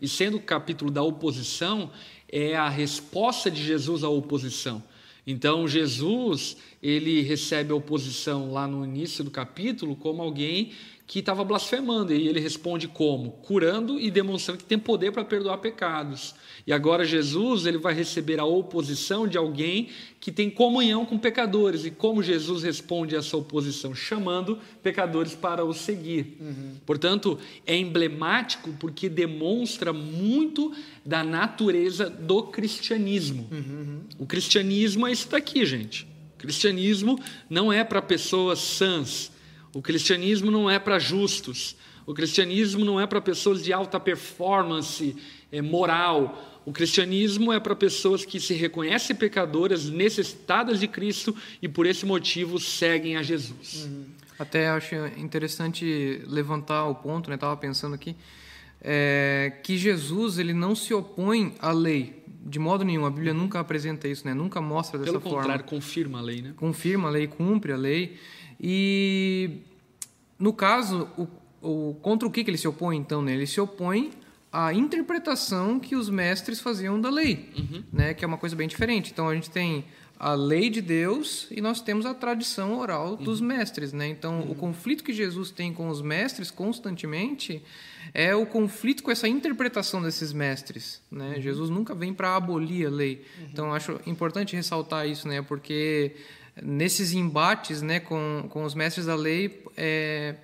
[0.00, 1.90] E sendo o capítulo da oposição,
[2.30, 4.82] é a resposta de Jesus à oposição.
[5.26, 10.70] Então, Jesus, ele recebe a oposição lá no início do capítulo como alguém
[11.06, 13.30] que estava blasfemando, e ele responde como?
[13.30, 16.34] Curando e demonstrando que tem poder para perdoar pecados.
[16.66, 19.88] E agora Jesus, ele vai receber a oposição de alguém
[20.18, 21.84] que tem comunhão com pecadores.
[21.84, 23.94] E como Jesus responde a essa oposição?
[23.94, 26.38] Chamando pecadores para o seguir.
[26.84, 30.72] Portanto, é emblemático porque demonstra muito
[31.04, 33.48] da natureza do cristianismo.
[34.18, 36.02] O cristianismo é isso daqui, gente.
[36.34, 37.16] O cristianismo
[37.48, 39.35] não é para pessoas sãs.
[39.76, 41.76] O cristianismo não é para justos.
[42.06, 45.14] O cristianismo não é para pessoas de alta performance
[45.52, 46.62] eh, moral.
[46.64, 52.06] O cristianismo é para pessoas que se reconhecem pecadoras, necessitadas de Cristo e por esse
[52.06, 53.86] motivo seguem a Jesus.
[54.38, 57.36] Até acho interessante levantar o ponto, né?
[57.36, 58.16] Tava pensando aqui
[58.80, 63.04] é, que Jesus ele não se opõe à lei de modo nenhum.
[63.04, 64.32] A Bíblia nunca apresenta isso, né?
[64.32, 65.38] Nunca mostra dessa Pelo forma.
[65.38, 66.54] contrário, confirma a lei, né?
[66.56, 68.16] confirma a lei, cumpre a lei.
[68.60, 69.58] E
[70.38, 71.26] no caso, o,
[71.90, 73.22] o- contra o que, que ele se opõe então?
[73.22, 73.32] Né?
[73.34, 74.10] Ele se opõe
[74.52, 77.50] à interpretação que os mestres faziam da lei,
[77.92, 78.14] né?
[78.14, 79.12] que é uma coisa bem diferente.
[79.12, 79.84] Então a gente tem
[80.18, 83.92] a lei de Deus e nós temos a tradição oral dos mestres.
[83.92, 84.08] Né?
[84.08, 87.62] Então o conflito que Jesus tem com os mestres constantemente
[88.14, 91.02] é o conflito com essa interpretação desses mestres.
[91.10, 91.38] Né?
[91.40, 93.26] Jesus nunca vem para abolir a lei.
[93.52, 95.42] Então acho importante ressaltar isso, né?
[95.42, 96.16] porque
[96.62, 100.36] nesses embates né, com, com os mestres da lei, é,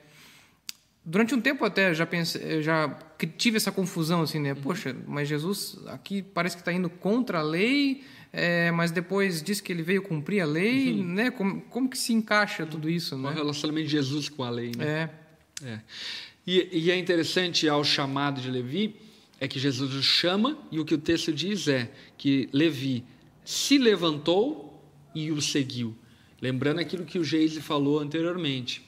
[1.04, 2.98] durante um tempo até já pensei, já
[3.36, 4.54] tive essa confusão assim, né?
[4.54, 9.60] Poxa, mas Jesus aqui parece que está indo contra a lei, é, mas depois diz
[9.60, 11.30] que ele veio cumprir a lei, né?
[11.30, 13.36] Como, como que se encaixa tudo isso, Qual é o né?
[13.36, 14.84] relacionamento de Jesus com a lei, né?
[14.86, 15.22] É,
[15.64, 15.80] É.
[16.46, 18.96] E, e é interessante ao chamado de Levi
[19.40, 23.04] é que Jesus o chama e o que o texto diz é que Levi
[23.44, 24.80] se levantou
[25.14, 25.96] e o seguiu.
[26.42, 28.82] Lembrando aquilo que o Geise falou anteriormente.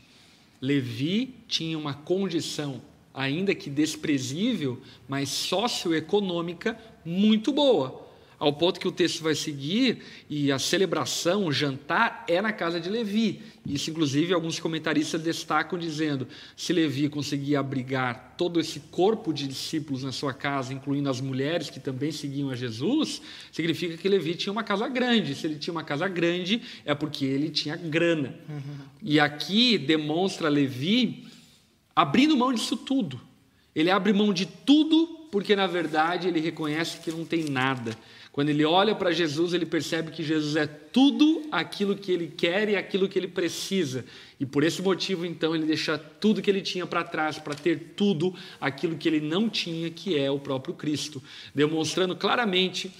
[0.61, 2.83] Levi tinha uma condição,
[3.15, 8.04] ainda que desprezível, mas socioeconômica muito boa.
[8.45, 12.79] Ao ponto que o texto vai seguir e a celebração, o jantar, é na casa
[12.79, 13.41] de Levi.
[13.65, 20.03] Isso, inclusive, alguns comentaristas destacam dizendo: se Levi conseguia abrigar todo esse corpo de discípulos
[20.03, 24.53] na sua casa, incluindo as mulheres que também seguiam a Jesus, significa que Levi tinha
[24.53, 25.35] uma casa grande.
[25.35, 28.39] Se ele tinha uma casa grande, é porque ele tinha grana.
[28.47, 28.77] Uhum.
[29.03, 31.27] E aqui demonstra Levi
[31.97, 33.19] abrindo mão disso tudo.
[33.75, 37.99] Ele abre mão de tudo porque, na verdade, ele reconhece que não tem nada.
[38.31, 42.69] Quando ele olha para Jesus, ele percebe que Jesus é tudo aquilo que ele quer
[42.69, 44.05] e aquilo que ele precisa.
[44.39, 47.95] E por esse motivo, então, ele deixa tudo que ele tinha para trás para ter
[47.97, 51.21] tudo aquilo que ele não tinha, que é o próprio Cristo,
[51.53, 52.93] demonstrando claramente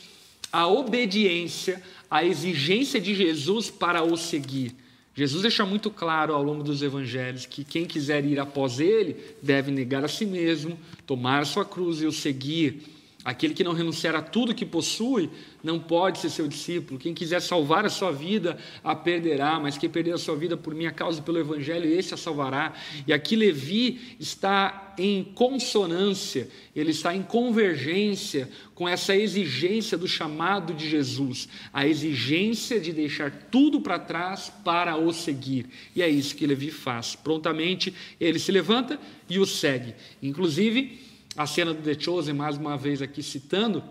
[0.51, 4.75] a obediência, a exigência de Jesus para o seguir.
[5.15, 9.71] Jesus deixa muito claro ao longo dos evangelhos que quem quiser ir após ele deve
[9.71, 12.94] negar a si mesmo, tomar a sua cruz e o seguir.
[13.25, 15.31] Aquele que não renunciar a tudo que possui
[15.63, 17.01] não pode ser seu discípulo.
[17.01, 20.75] Quem quiser salvar a sua vida, a perderá, mas quem perder a sua vida por
[20.75, 22.75] minha causa e pelo Evangelho, esse a salvará.
[23.07, 30.75] E aqui Levi está em consonância, ele está em convergência com essa exigência do chamado
[30.75, 35.67] de Jesus, a exigência de deixar tudo para trás para o seguir.
[35.97, 37.17] E é isso que Levi faz.
[37.17, 39.95] Prontamente ele se levanta e o segue.
[40.23, 43.83] Inclusive, a cena do The Chosen, mais uma vez aqui citando,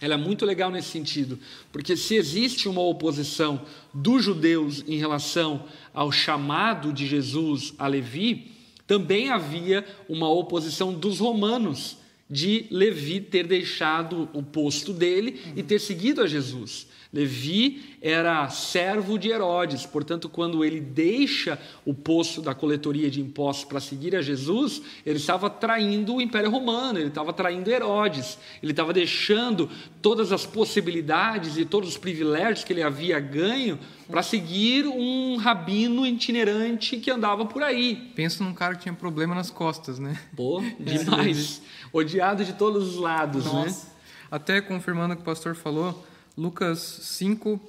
[0.00, 1.38] ela é muito legal nesse sentido,
[1.72, 3.60] porque se existe uma oposição
[3.92, 8.52] dos judeus em relação ao chamado de Jesus a Levi,
[8.86, 11.98] também havia uma oposição dos romanos
[12.30, 16.86] de Levi ter deixado o posto dele e ter seguido a Jesus.
[17.12, 23.64] Levi era servo de Herodes, portanto, quando ele deixa o posto da coletoria de impostos
[23.64, 28.72] para seguir a Jesus, ele estava traindo o Império Romano, ele estava traindo Herodes, ele
[28.72, 29.70] estava deixando
[30.02, 36.06] todas as possibilidades e todos os privilégios que ele havia ganho para seguir um rabino
[36.06, 38.12] itinerante que andava por aí.
[38.14, 40.18] Pensa num cara que tinha problema nas costas, né?
[40.36, 41.62] Pô, demais.
[41.90, 43.52] Odiado de todos os lados, né?
[43.52, 43.86] Nossa.
[43.86, 43.92] né?
[44.30, 46.06] Até confirmando o que o pastor falou,
[46.38, 47.60] Lucas 5,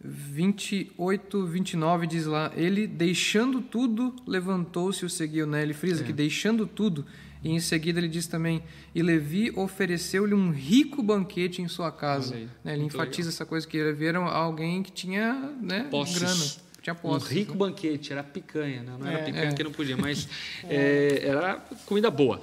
[0.00, 5.48] 28, 29 diz lá: Ele, deixando tudo, levantou-se e o seguiu.
[5.48, 5.62] Né?
[5.62, 6.06] Ele frisa é.
[6.06, 7.04] que deixando tudo.
[7.42, 8.62] E em seguida ele diz também:
[8.94, 12.36] E Levi ofereceu-lhe um rico banquete em sua casa.
[12.62, 12.74] Né?
[12.74, 13.34] Ele enfatiza legal.
[13.34, 16.64] essa coisa que Levi era alguém que tinha né, grana.
[16.80, 17.58] Tinha posses, um rico né?
[17.58, 18.96] banquete, era picanha, né?
[18.96, 19.52] não era é, picanha é.
[19.52, 20.28] que não podia, mas
[20.68, 22.40] é, era comida boa.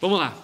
[0.00, 0.36] Vamos lá.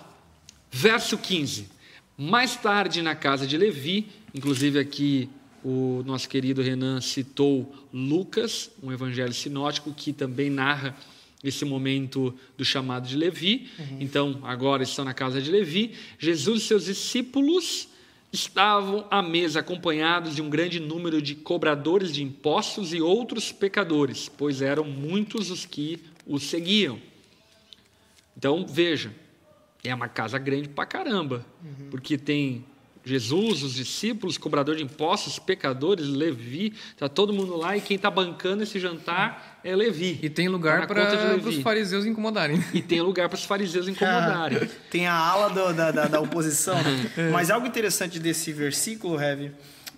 [0.70, 1.81] Verso 15.
[2.16, 5.28] Mais tarde, na casa de Levi, inclusive aqui
[5.64, 10.96] o nosso querido Renan citou Lucas, um evangelho sinótico que também narra
[11.42, 13.68] esse momento do chamado de Levi.
[13.78, 13.96] Uhum.
[14.00, 15.92] Então, agora estão na casa de Levi.
[16.18, 17.88] Jesus e seus discípulos
[18.32, 24.28] estavam à mesa acompanhados de um grande número de cobradores de impostos e outros pecadores,
[24.28, 26.98] pois eram muitos os que o seguiam.
[28.36, 29.12] Então, veja,
[29.84, 31.88] é uma casa grande pra caramba, uhum.
[31.90, 32.64] porque tem
[33.04, 38.10] Jesus, os discípulos, cobrador de impostos, pecadores, Levi, tá todo mundo lá e quem está
[38.10, 40.20] bancando esse jantar é Levi.
[40.22, 42.64] E tem lugar tá para os fariseus incomodarem.
[42.72, 44.70] E tem lugar para os fariseus incomodarem.
[44.90, 46.76] tem a ala do, da, da, da, oposição.
[47.16, 47.30] é.
[47.30, 49.50] Mas algo interessante desse versículo, Heavy,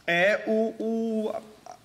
[0.06, 1.34] é o, o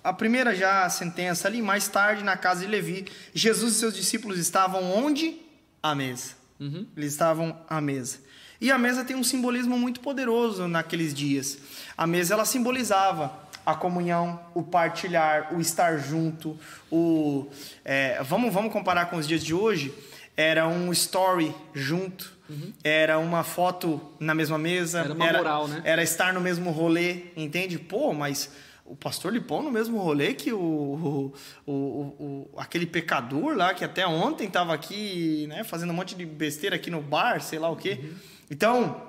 [0.02, 4.38] a primeira já sentença ali, mais tarde na casa de Levi, Jesus e seus discípulos
[4.38, 5.36] estavam onde?
[5.82, 6.39] À mesa.
[6.60, 6.86] Uhum.
[6.96, 8.18] Eles estavam à mesa.
[8.60, 11.58] E a mesa tem um simbolismo muito poderoso naqueles dias.
[11.96, 13.32] A mesa ela simbolizava
[13.64, 16.58] a comunhão, o partilhar, o estar junto,
[16.90, 17.46] o
[17.84, 19.94] é, vamos vamos comparar com os dias de hoje.
[20.36, 22.72] Era um story junto, uhum.
[22.84, 25.82] era uma foto na mesma mesa, era uma era, moral, né?
[25.84, 27.78] Era estar no mesmo rolê, entende?
[27.78, 28.50] Pô, mas
[28.90, 31.32] o pastor Lipão no mesmo rolê que o,
[31.64, 36.26] o, o, aquele pecador lá que até ontem estava aqui, né, fazendo um monte de
[36.26, 38.00] besteira aqui no bar, sei lá o quê.
[38.02, 38.14] Uhum.
[38.50, 39.02] Então,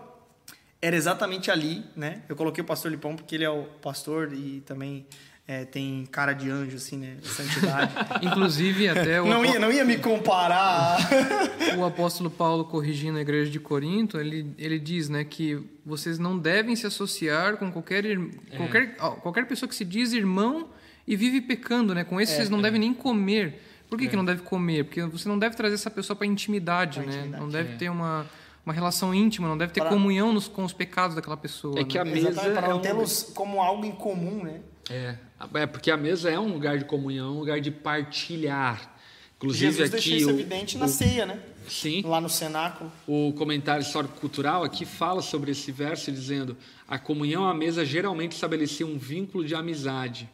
[0.79, 2.21] era exatamente ali, né?
[2.29, 5.07] Eu coloquei o pastor Lipão porque ele é o pastor e também
[5.47, 7.17] é, tem cara de anjo, assim, né?
[7.23, 7.91] Santidade.
[8.25, 9.25] Inclusive, até o.
[9.25, 10.97] Não ia, não ia me comparar.
[11.77, 16.37] o apóstolo Paulo, corrigindo a igreja de Corinto, ele, ele diz, né, que vocês não
[16.37, 18.17] devem se associar com qualquer, é.
[18.55, 20.69] qualquer, qualquer pessoa que se diz irmão
[21.07, 22.03] e vive pecando, né?
[22.03, 22.63] Com esse é, vocês não é.
[22.63, 23.61] devem nem comer.
[23.89, 24.17] Por que, que é.
[24.17, 24.85] não deve comer?
[24.85, 27.17] Porque você não deve trazer essa pessoa para intimidade, pra né?
[27.17, 27.77] Intimidade, não deve é.
[27.77, 28.25] ter uma
[28.65, 29.89] uma relação íntima, não deve ter para...
[29.89, 31.79] comunhão nos, com os pecados daquela pessoa.
[31.79, 32.13] É que a né?
[32.13, 32.81] mesa Exatamente, para é não um...
[32.81, 34.61] tê-los como algo em comum, né?
[34.91, 35.15] É,
[35.53, 38.93] é porque a mesa é um lugar de comunhão, um lugar de partilhar.
[39.37, 41.39] Inclusive Jesus aqui isso o, evidente na o- ceia, né?
[41.67, 42.91] sim, Lá no cenáculo.
[43.07, 46.55] o comentário histórico-cultural aqui fala sobre esse verso dizendo:
[46.87, 50.29] a comunhão à mesa geralmente estabelecia um vínculo de amizade.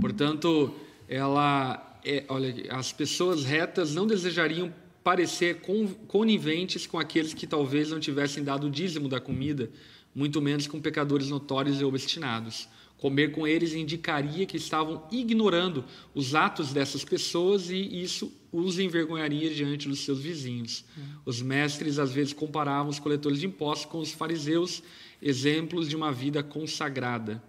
[0.00, 0.74] Portanto,
[1.08, 7.90] ela, é, olha, as pessoas retas não desejariam parecer con- coniventes com aqueles que talvez
[7.90, 9.70] não tivessem dado o dízimo da comida,
[10.14, 12.68] muito menos com pecadores notórios e obstinados.
[12.98, 15.84] Comer com eles indicaria que estavam ignorando
[16.14, 20.84] os atos dessas pessoas e isso os envergonharia diante dos seus vizinhos.
[21.24, 24.82] Os mestres às vezes comparavam os coletores de impostos com os fariseus,
[25.22, 27.40] exemplos de uma vida consagrada.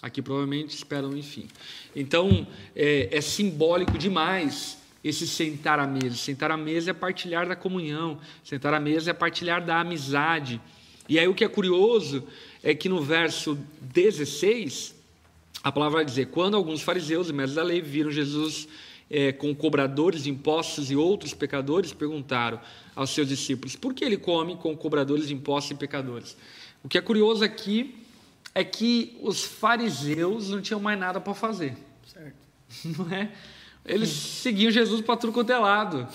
[0.00, 1.48] Aqui provavelmente esperam, enfim.
[1.94, 6.16] Então, é, é simbólico demais esse sentar à mesa.
[6.16, 10.60] Sentar à mesa é partilhar da comunhão, sentar à mesa é partilhar da amizade.
[11.08, 12.24] E aí o que é curioso
[12.62, 14.94] é que no verso 16,
[15.62, 18.68] a palavra vai dizer: quando alguns fariseus e mestres da lei viram Jesus
[19.10, 22.60] eh, com cobradores de impostos e outros pecadores, perguntaram
[22.94, 26.36] aos seus discípulos: por que ele come com cobradores de impostos e pecadores?
[26.84, 27.94] O que é curioso aqui
[28.54, 31.76] é que os fariseus não tinham mais nada para fazer.
[32.06, 32.36] Certo.
[32.98, 33.30] Não é?
[33.84, 36.06] Eles seguiam Jesus para tudo quanto é lado.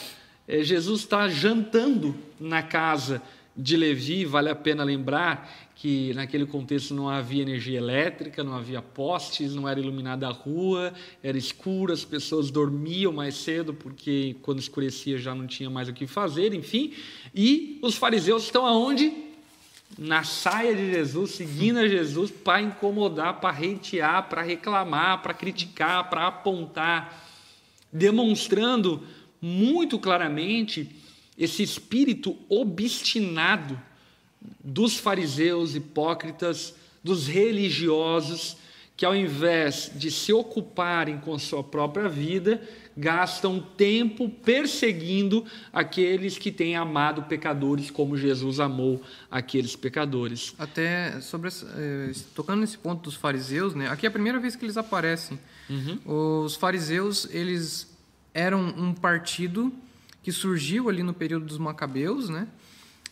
[0.48, 3.22] É, Jesus está jantando na casa
[3.56, 8.82] de Levi, vale a pena lembrar que naquele contexto não havia energia elétrica, não havia
[8.82, 14.60] postes, não era iluminada a rua, era escuro, as pessoas dormiam mais cedo porque quando
[14.60, 16.94] escurecia já não tinha mais o que fazer, enfim.
[17.34, 19.26] E os fariseus estão aonde?
[19.98, 26.10] na saia de Jesus, seguindo a Jesus para incomodar, para hatear, para reclamar, para criticar,
[26.10, 27.26] para apontar,
[27.92, 29.02] demonstrando
[29.42, 30.90] muito claramente
[31.38, 33.82] esse espírito obstinado
[34.64, 38.58] dos fariseus hipócritas, dos religiosos,
[38.98, 42.60] que ao invés de se ocuparem com sua própria vida,
[42.98, 50.56] gastam tempo perseguindo aqueles que têm amado pecadores como Jesus amou aqueles pecadores.
[50.58, 53.88] Até sobre essa, eh, tocando nesse ponto dos fariseus, né?
[53.88, 55.40] Aqui é a primeira vez que eles aparecem.
[56.04, 57.96] Os fariseus, eles
[58.34, 59.72] eram um partido
[60.24, 62.48] que surgiu ali no período dos macabeus, né?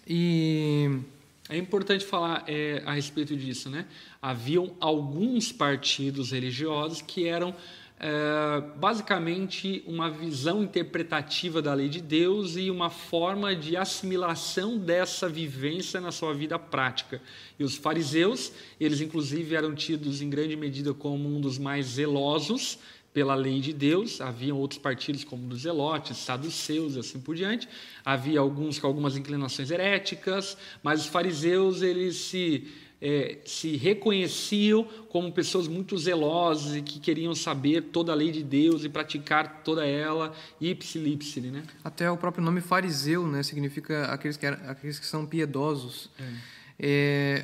[0.08, 1.00] E
[1.48, 3.86] É importante falar é, a respeito disso, né?
[4.20, 7.56] Haviam alguns partidos religiosos que eram
[8.00, 15.30] é, basicamente uma visão interpretativa da lei de Deus e uma forma de assimilação dessa
[15.30, 17.22] vivência na sua vida prática.
[17.60, 22.80] E os fariseus, eles inclusive eram tidos em grande medida como um dos mais zelosos
[23.16, 27.66] pela lei de Deus, havia outros partidos como dos Zelotes, Saduceus e assim por diante.
[28.03, 32.68] Havia alguns com algumas inclinações heréticas, mas os fariseus eles se
[33.01, 38.43] eh, se reconheciam como pessoas muito zelosas e que queriam saber toda a lei de
[38.43, 41.63] Deus e praticar toda ela, ipsilipsile, né?
[41.84, 43.43] até o próprio nome fariseu, né?
[43.43, 46.09] Significa aqueles que, eram- aqueles que são piedosos.
[46.20, 46.24] É,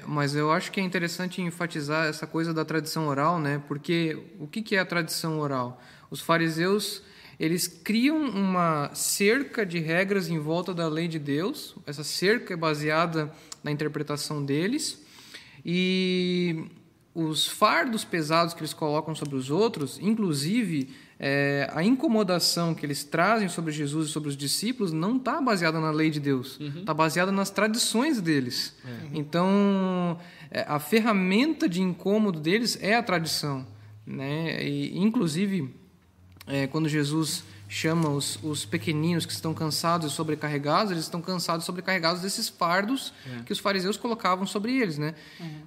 [0.07, 3.61] mas eu acho que é interessante enfatizar essa coisa da tradição oral, né?
[3.67, 5.81] Porque o que, que é a tradição oral?
[6.09, 7.01] Os fariseus
[7.41, 11.75] eles criam uma cerca de regras em volta da lei de Deus.
[11.87, 15.03] Essa cerca é baseada na interpretação deles
[15.65, 16.65] e
[17.15, 23.03] os fardos pesados que eles colocam sobre os outros, inclusive é, a incomodação que eles
[23.03, 26.95] trazem sobre Jesus e sobre os discípulos, não está baseada na lei de Deus, está
[26.95, 28.75] baseada nas tradições deles.
[29.13, 30.19] Então,
[30.49, 33.67] é, a ferramenta de incômodo deles é a tradição.
[34.03, 34.67] Né?
[34.67, 35.71] E, inclusive,
[36.47, 41.63] é, quando Jesus chama os, os pequeninos que estão cansados e sobrecarregados, eles estão cansados
[41.63, 43.13] e sobrecarregados desses fardos
[43.45, 45.15] que os fariseus colocavam sobre eles, né?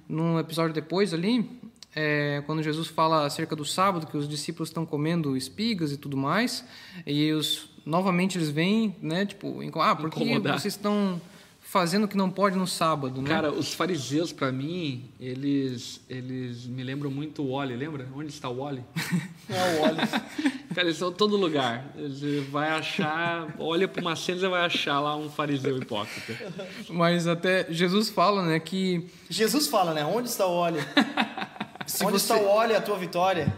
[0.07, 1.49] Num episódio depois ali,
[1.95, 6.17] é, quando Jesus fala acerca do sábado, que os discípulos estão comendo espigas e tudo
[6.17, 6.65] mais,
[7.05, 9.25] e os novamente eles vêm, né?
[9.25, 11.21] Tipo, ah, por que vocês estão
[11.61, 13.29] fazendo o que não pode no sábado, né?
[13.29, 18.07] Cara, os fariseus, para mim, eles, eles me lembram muito o Wally, lembra?
[18.15, 18.83] Onde está o Wally?
[19.47, 19.97] É o óleo.
[20.73, 21.93] Cara, eles estão em todo lugar.
[21.95, 26.35] Você vai achar, olha para uma cena, você vai achar lá um fariseu hipócrita.
[26.89, 30.03] Mas até Jesus fala, né, que Jesus fala, né?
[30.03, 30.81] Onde está o óleo?
[31.85, 33.53] Se Onde você- está o óleo a tua vitória?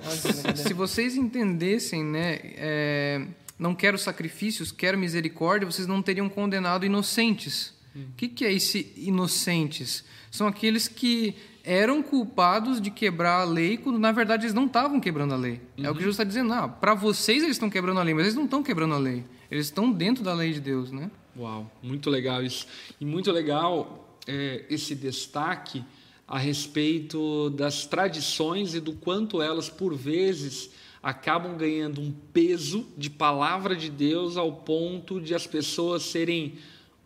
[0.55, 3.25] Se vocês entendessem, né, é,
[3.57, 7.73] não quero sacrifícios, quero misericórdia, vocês não teriam condenado inocentes.
[7.95, 10.03] O que, que é esse inocentes?
[10.29, 14.99] São aqueles que eram culpados de quebrar a lei quando na verdade eles não estavam
[14.99, 15.59] quebrando a lei.
[15.77, 16.53] É o que Jesus está dizendo.
[16.53, 19.23] Ah, para vocês eles estão quebrando a lei, mas eles não estão quebrando a lei.
[19.49, 21.09] Eles estão dentro da lei de Deus, né?
[21.35, 22.67] Uau, muito legal isso.
[23.01, 25.83] E muito legal é, esse destaque
[26.27, 30.69] a respeito das tradições e do quanto elas, por vezes,
[31.01, 36.55] acabam ganhando um peso de palavra de Deus ao ponto de as pessoas serem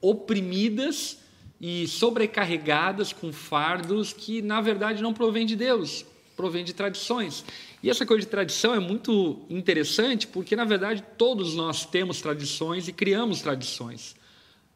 [0.01, 1.19] oprimidas
[1.59, 6.03] e sobrecarregadas com fardos que, na verdade, não provém de Deus,
[6.35, 7.45] provém de tradições.
[7.83, 12.87] E essa coisa de tradição é muito interessante porque, na verdade, todos nós temos tradições
[12.87, 14.15] e criamos tradições.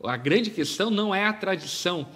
[0.03, 2.07] A grande questão não é a tradição,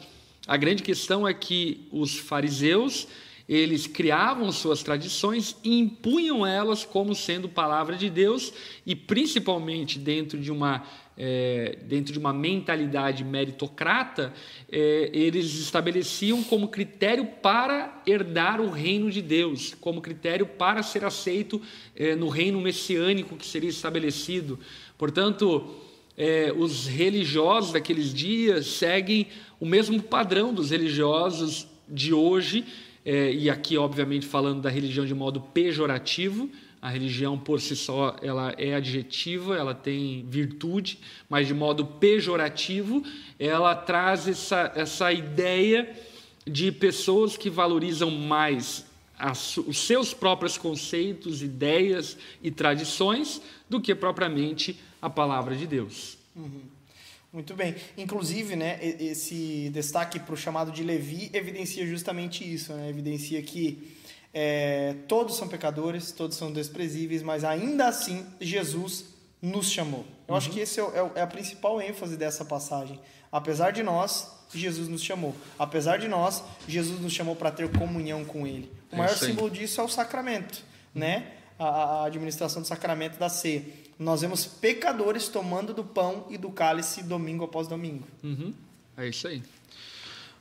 [0.49, 3.07] a grande questão é que os fariseus
[3.47, 8.51] eles criavam suas tradições e impunham elas como sendo palavra de Deus
[8.83, 10.83] e principalmente dentro de uma
[11.15, 14.33] é, dentro de uma mentalidade meritocrata,
[14.71, 21.03] é, eles estabeleciam como critério para herdar o reino de Deus, como critério para ser
[21.03, 21.61] aceito
[21.95, 24.57] é, no reino messiânico que seria estabelecido.
[24.97, 25.88] Portanto,
[26.19, 32.65] é, os religiosos daqueles dias seguem o mesmo padrão dos religiosos de hoje,
[33.05, 36.49] é, e aqui, obviamente, falando da religião de modo pejorativo,
[36.81, 40.99] a religião por si só ela é adjetiva, ela tem virtude,
[41.29, 43.01] mas de modo pejorativo,
[43.39, 45.89] ela traz essa, essa ideia
[46.45, 48.88] de pessoas que valorizam mais
[49.19, 56.17] as, os seus próprios conceitos, ideias e tradições do que propriamente a palavra de Deus.
[56.35, 56.61] Uhum.
[57.31, 57.75] Muito bem.
[57.95, 62.89] Inclusive, né, esse destaque para o chamado de Levi evidencia justamente isso, né?
[62.89, 63.95] evidencia que
[64.33, 69.05] é, todos são pecadores, todos são desprezíveis, mas ainda assim Jesus
[69.39, 70.05] nos chamou.
[70.27, 70.37] Eu uhum.
[70.37, 72.99] acho que esse é, é, é, a principal ênfase dessa passagem.
[73.31, 75.35] Apesar de nós, Jesus nos chamou.
[75.57, 78.71] Apesar de nós, Jesus nos chamou para ter comunhão com Ele.
[78.91, 80.63] O é maior símbolo disso é o sacramento,
[80.93, 81.33] né?
[81.57, 83.65] A, a administração do sacramento da ceia.
[83.97, 88.07] Nós vemos pecadores tomando do pão e do cálice domingo após domingo.
[88.23, 88.53] Uhum.
[88.97, 89.43] É isso aí.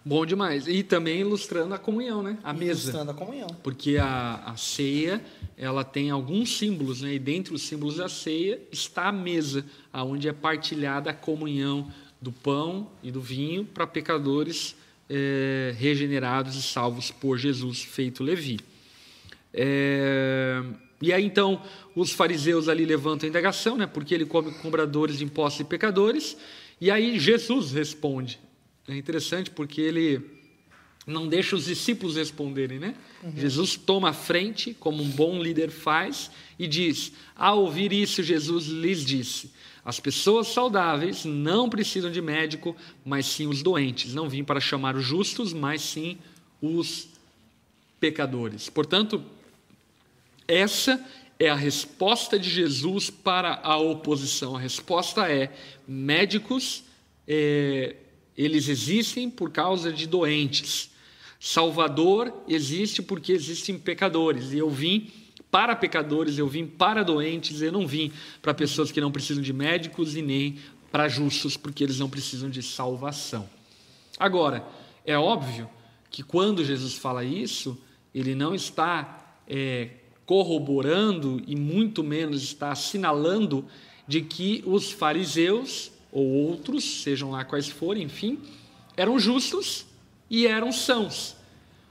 [0.04, 0.66] Bom demais.
[0.66, 2.38] E também ilustrando a comunhão, né?
[2.42, 2.82] A mesa.
[2.82, 3.48] Ilustrando a comunhão.
[3.62, 5.22] Porque a, a ceia,
[5.56, 7.14] ela tem alguns símbolos, né?
[7.14, 11.90] E dentre os símbolos da ceia está a mesa, aonde é partilhada a comunhão
[12.20, 14.74] do pão e do vinho para pecadores
[15.08, 18.60] é, regenerados e salvos por Jesus, feito Levi.
[19.52, 20.62] É,
[21.00, 21.62] e aí então
[21.94, 23.86] os fariseus ali levantam a indagação, né?
[23.86, 26.36] Porque ele come cobradores de impostos e pecadores.
[26.80, 28.38] E aí Jesus responde.
[28.86, 30.22] É interessante porque ele
[31.06, 32.94] não deixa os discípulos responderem, né?
[33.22, 33.32] Uhum.
[33.36, 38.66] Jesus toma a frente, como um bom líder faz, e diz: Ao ouvir isso, Jesus
[38.66, 39.50] lhes disse:
[39.88, 44.12] As pessoas saudáveis não precisam de médico, mas sim os doentes.
[44.12, 46.18] Não vim para chamar os justos, mas sim
[46.60, 47.08] os
[47.98, 48.68] pecadores.
[48.68, 49.24] Portanto,
[50.46, 51.02] essa
[51.38, 54.56] é a resposta de Jesus para a oposição.
[54.56, 55.54] A resposta é:
[55.88, 56.84] médicos.
[57.26, 57.96] É,
[58.36, 60.90] eles existem por causa de doentes.
[61.40, 64.52] Salvador existe porque existem pecadores.
[64.52, 65.10] E eu vim
[65.50, 69.52] para pecadores, eu vim para doentes, eu não vim para pessoas que não precisam de
[69.52, 70.58] médicos e nem
[70.92, 73.48] para justos, porque eles não precisam de salvação.
[74.18, 74.66] Agora,
[75.04, 75.68] é óbvio
[76.10, 77.78] que quando Jesus fala isso,
[78.14, 79.90] ele não está é,
[80.26, 83.64] corroborando e muito menos está assinalando
[84.06, 88.38] de que os fariseus ou outros, sejam lá quais forem, enfim,
[88.96, 89.86] eram justos
[90.28, 91.36] e eram sãos.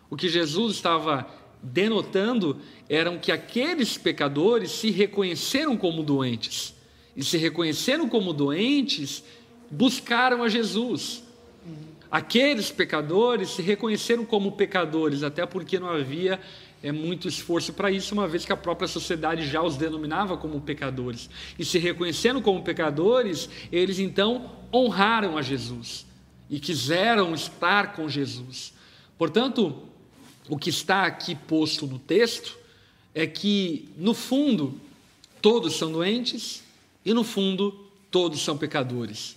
[0.09, 1.27] O que Jesus estava
[1.61, 2.57] denotando
[2.89, 6.73] eram que aqueles pecadores se reconheceram como doentes.
[7.15, 9.23] E se reconheceram como doentes,
[9.69, 11.23] buscaram a Jesus.
[12.09, 16.39] Aqueles pecadores se reconheceram como pecadores, até porque não havia
[16.81, 20.61] é muito esforço para isso, uma vez que a própria sociedade já os denominava como
[20.61, 21.29] pecadores.
[21.57, 26.05] E se reconhecendo como pecadores, eles então honraram a Jesus
[26.49, 28.73] e quiseram estar com Jesus.
[29.17, 29.83] Portanto,
[30.49, 32.57] o que está aqui posto no texto
[33.13, 34.79] é que, no fundo,
[35.41, 36.63] todos são doentes
[37.03, 37.71] e, no fundo,
[38.11, 39.35] todos são pecadores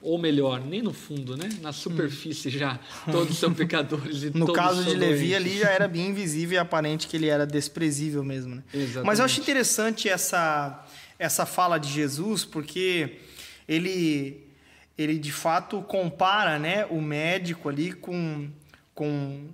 [0.00, 1.48] ou melhor, nem no fundo, né?
[1.60, 2.78] Na superfície já,
[3.10, 7.06] todos são pecadores e No caso de Levi ali já era bem invisível e aparente
[7.06, 8.62] que ele era desprezível mesmo, né?
[8.72, 9.06] Exatamente.
[9.06, 10.86] Mas eu acho interessante essa
[11.18, 13.18] essa fala de Jesus, porque
[13.68, 14.46] ele
[14.96, 18.48] ele de fato compara, né, o médico ali com
[18.94, 19.46] com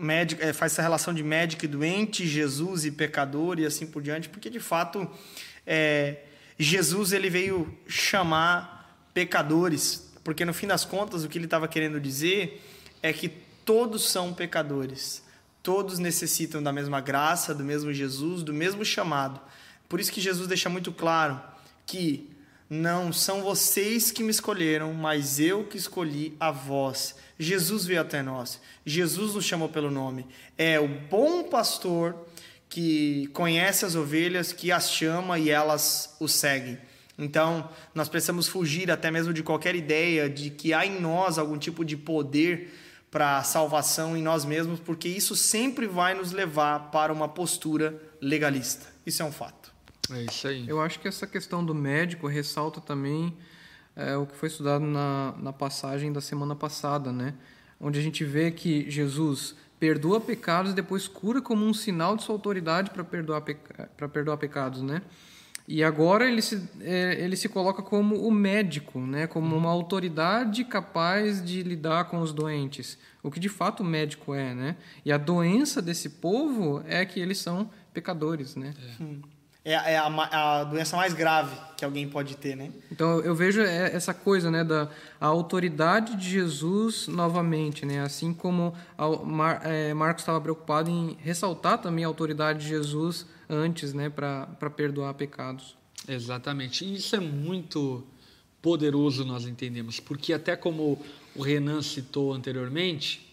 [0.00, 4.02] médico, é, faz essa relação de médico e doente, Jesus e pecador e assim por
[4.02, 5.08] diante, porque de fato
[5.66, 6.18] é,
[6.58, 12.00] Jesus ele veio chamar pecadores, porque no fim das contas o que ele estava querendo
[12.00, 12.62] dizer
[13.02, 13.28] é que
[13.64, 15.22] todos são pecadores.
[15.62, 19.40] Todos necessitam da mesma graça, do mesmo Jesus, do mesmo chamado.
[19.88, 21.40] Por isso que Jesus deixa muito claro
[21.86, 22.30] que
[22.68, 27.16] não são vocês que me escolheram, mas eu que escolhi a vós.
[27.40, 28.60] Jesus veio até nós.
[28.84, 30.26] Jesus nos chamou pelo nome.
[30.58, 32.14] É o bom pastor
[32.68, 36.78] que conhece as ovelhas, que as chama e elas o seguem.
[37.18, 41.56] Então, nós precisamos fugir até mesmo de qualquer ideia de que há em nós algum
[41.56, 42.74] tipo de poder
[43.10, 48.86] para salvação em nós mesmos, porque isso sempre vai nos levar para uma postura legalista.
[49.06, 49.72] Isso é um fato.
[50.12, 50.68] É isso aí.
[50.68, 53.34] Eu acho que essa questão do médico ressalta também
[53.96, 57.34] é, o que foi estudado na, na passagem da semana passada, né?
[57.80, 62.22] Onde a gente vê que Jesus perdoa pecados e depois cura como um sinal de
[62.22, 63.42] sua autoridade para perdoar,
[63.96, 65.02] para perdoar pecados, né?
[65.70, 69.28] E agora ele se, é, ele se coloca como o médico, né?
[69.28, 72.98] como uma autoridade capaz de lidar com os doentes.
[73.22, 74.52] O que de fato o médico é.
[74.52, 74.76] Né?
[75.04, 78.56] E a doença desse povo é que eles são pecadores.
[78.56, 78.74] Né?
[79.00, 79.04] É,
[79.64, 82.56] é a, a, doença mais grave que alguém pode ter.
[82.56, 82.70] Né?
[82.90, 84.88] Então eu vejo é, essa coisa né, da
[85.20, 87.84] a autoridade de Jesus novamente.
[87.84, 88.00] Né?
[88.00, 93.26] Assim como a, Mar, é, Marcos estava preocupado em ressaltar também a autoridade de Jesus
[93.48, 95.76] antes, né, para perdoar pecados.
[96.08, 96.84] Exatamente.
[96.84, 98.06] E isso é muito
[98.62, 100.98] poderoso, nós entendemos, porque até como
[101.34, 103.26] o Renan citou anteriormente,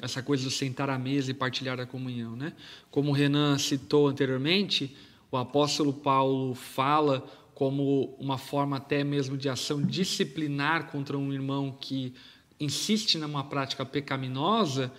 [0.00, 2.52] essa coisa do sentar à mesa e partilhar a comunhão, né?
[2.90, 4.94] Como o Renan citou anteriormente,
[5.32, 11.74] o apóstolo Paulo fala como uma forma até mesmo de ação disciplinar contra um irmão
[11.80, 12.12] que
[12.60, 14.92] insiste numa prática pecaminosa,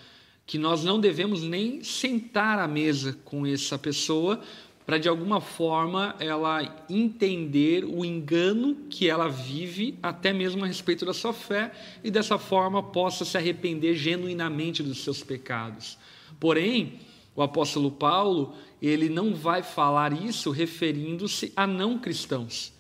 [0.46, 4.42] que nós não devemos nem sentar à mesa com essa pessoa
[4.88, 11.06] para de alguma forma ela entender o engano que ela vive, até mesmo a respeito
[11.06, 11.72] da sua fé,
[12.04, 15.98] e dessa forma possa se arrepender genuinamente dos seus pecados.
[16.40, 17.00] Porém,
[17.36, 18.54] o apóstolo Paulo,
[18.88, 22.74] ele não vai falar isso referindo-se a não cristãos.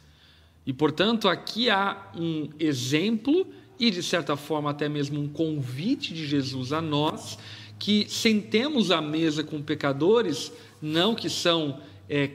[0.65, 3.47] E, portanto, aqui há um exemplo
[3.79, 7.37] e, de certa forma, até mesmo um convite de Jesus a nós
[7.79, 10.51] que sentemos à mesa com pecadores,
[10.81, 11.79] não que são
[12.09, 12.29] é,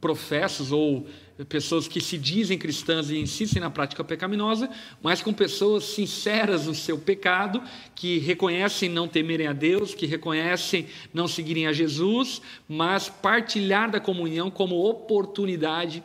[0.00, 1.06] professos ou
[1.44, 4.68] pessoas que se dizem cristãs e insistem na prática pecaminosa,
[5.02, 7.62] mas com pessoas sinceras no seu pecado,
[7.94, 14.00] que reconhecem não temerem a Deus, que reconhecem não seguirem a Jesus, mas partilhar da
[14.00, 16.02] comunhão como oportunidade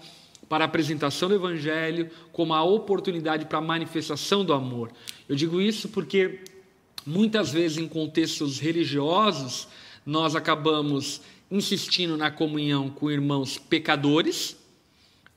[0.48, 4.92] para a apresentação do Evangelho, como a oportunidade para a manifestação do amor.
[5.28, 6.42] Eu digo isso porque
[7.06, 9.68] muitas vezes em contextos religiosos
[10.06, 14.56] nós acabamos insistindo na comunhão com irmãos pecadores,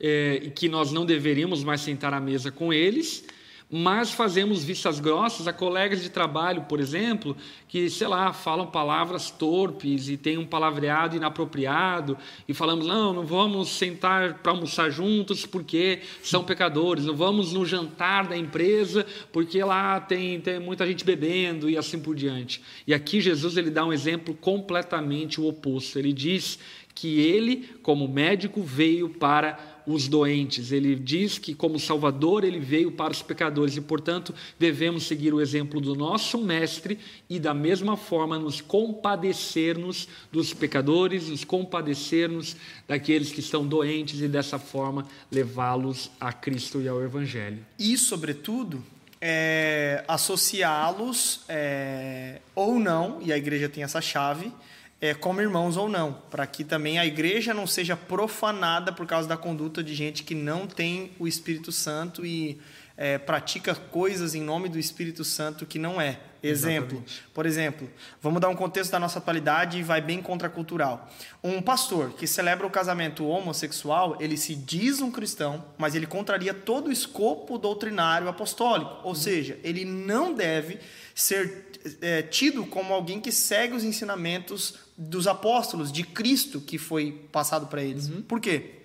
[0.00, 3.24] é, e que nós não deveríamos mais sentar à mesa com eles,
[3.68, 7.36] mas fazemos vistas grossas a colegas de trabalho, por exemplo,
[7.66, 12.16] que, sei lá, falam palavras torpes e têm um palavreado inapropriado,
[12.46, 17.66] e falamos, não, não vamos sentar para almoçar juntos porque são pecadores, não vamos no
[17.66, 22.62] jantar da empresa porque lá tem, tem muita gente bebendo e assim por diante.
[22.86, 25.98] E aqui Jesus ele dá um exemplo completamente o oposto.
[25.98, 26.58] Ele diz
[26.94, 30.72] que ele, como médico, veio para os doentes.
[30.72, 35.40] Ele diz que, como Salvador, ele veio para os pecadores e, portanto, devemos seguir o
[35.40, 42.56] exemplo do nosso Mestre e, da mesma forma, nos compadecermos dos pecadores, nos compadecermos
[42.88, 47.64] daqueles que estão doentes e, dessa forma, levá-los a Cristo e ao Evangelho.
[47.78, 48.82] E, sobretudo,
[49.20, 54.52] é, associá-los é, ou não, e a igreja tem essa chave
[55.00, 59.28] é, como irmãos ou não, para que também a igreja não seja profanada por causa
[59.28, 62.58] da conduta de gente que não tem o Espírito Santo e
[62.96, 66.18] é, pratica coisas em nome do Espírito Santo que não é.
[66.42, 67.24] Exemplo, Exatamente.
[67.34, 67.90] por exemplo,
[68.22, 71.10] vamos dar um contexto da nossa atualidade e vai bem contracultural.
[71.42, 76.54] Um pastor que celebra o casamento homossexual, ele se diz um cristão, mas ele contraria
[76.54, 79.14] todo o escopo doutrinário apostólico, ou uhum.
[79.14, 80.78] seja, ele não deve
[81.14, 81.66] ser
[82.00, 87.66] é, tido como alguém que segue os ensinamentos dos apóstolos, de Cristo que foi passado
[87.66, 88.08] para eles.
[88.08, 88.22] Uhum.
[88.22, 88.76] Por quê?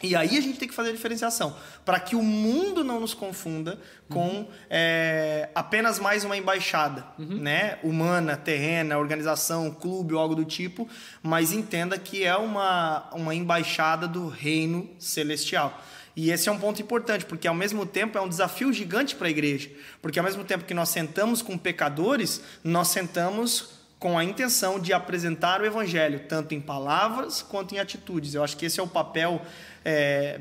[0.00, 3.14] E aí a gente tem que fazer a diferenciação, para que o mundo não nos
[3.14, 4.46] confunda com uhum.
[4.70, 7.38] é, apenas mais uma embaixada, uhum.
[7.38, 7.78] né?
[7.82, 10.88] humana, terrena, organização, clube ou algo do tipo,
[11.20, 15.82] mas entenda que é uma, uma embaixada do reino celestial.
[16.20, 19.28] E esse é um ponto importante, porque ao mesmo tempo é um desafio gigante para
[19.28, 19.70] a igreja.
[20.02, 24.92] Porque ao mesmo tempo que nós sentamos com pecadores, nós sentamos com a intenção de
[24.92, 28.34] apresentar o evangelho, tanto em palavras quanto em atitudes.
[28.34, 29.40] Eu acho que esse é o papel
[29.84, 30.40] é,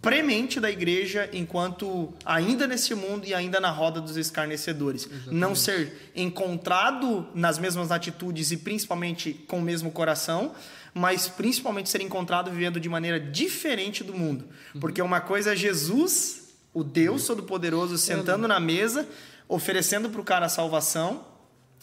[0.00, 5.06] premente da igreja enquanto ainda nesse mundo e ainda na roda dos escarnecedores.
[5.06, 5.34] Exatamente.
[5.34, 10.52] Não ser encontrado nas mesmas atitudes e principalmente com o mesmo coração,
[10.94, 14.46] mas principalmente ser encontrado vivendo de maneira diferente do mundo.
[14.74, 14.80] Uhum.
[14.80, 17.26] Porque uma coisa é Jesus, o Deus.
[17.26, 19.06] Todo-Poderoso, sentando na mesa,
[19.48, 21.24] oferecendo para o cara a salvação,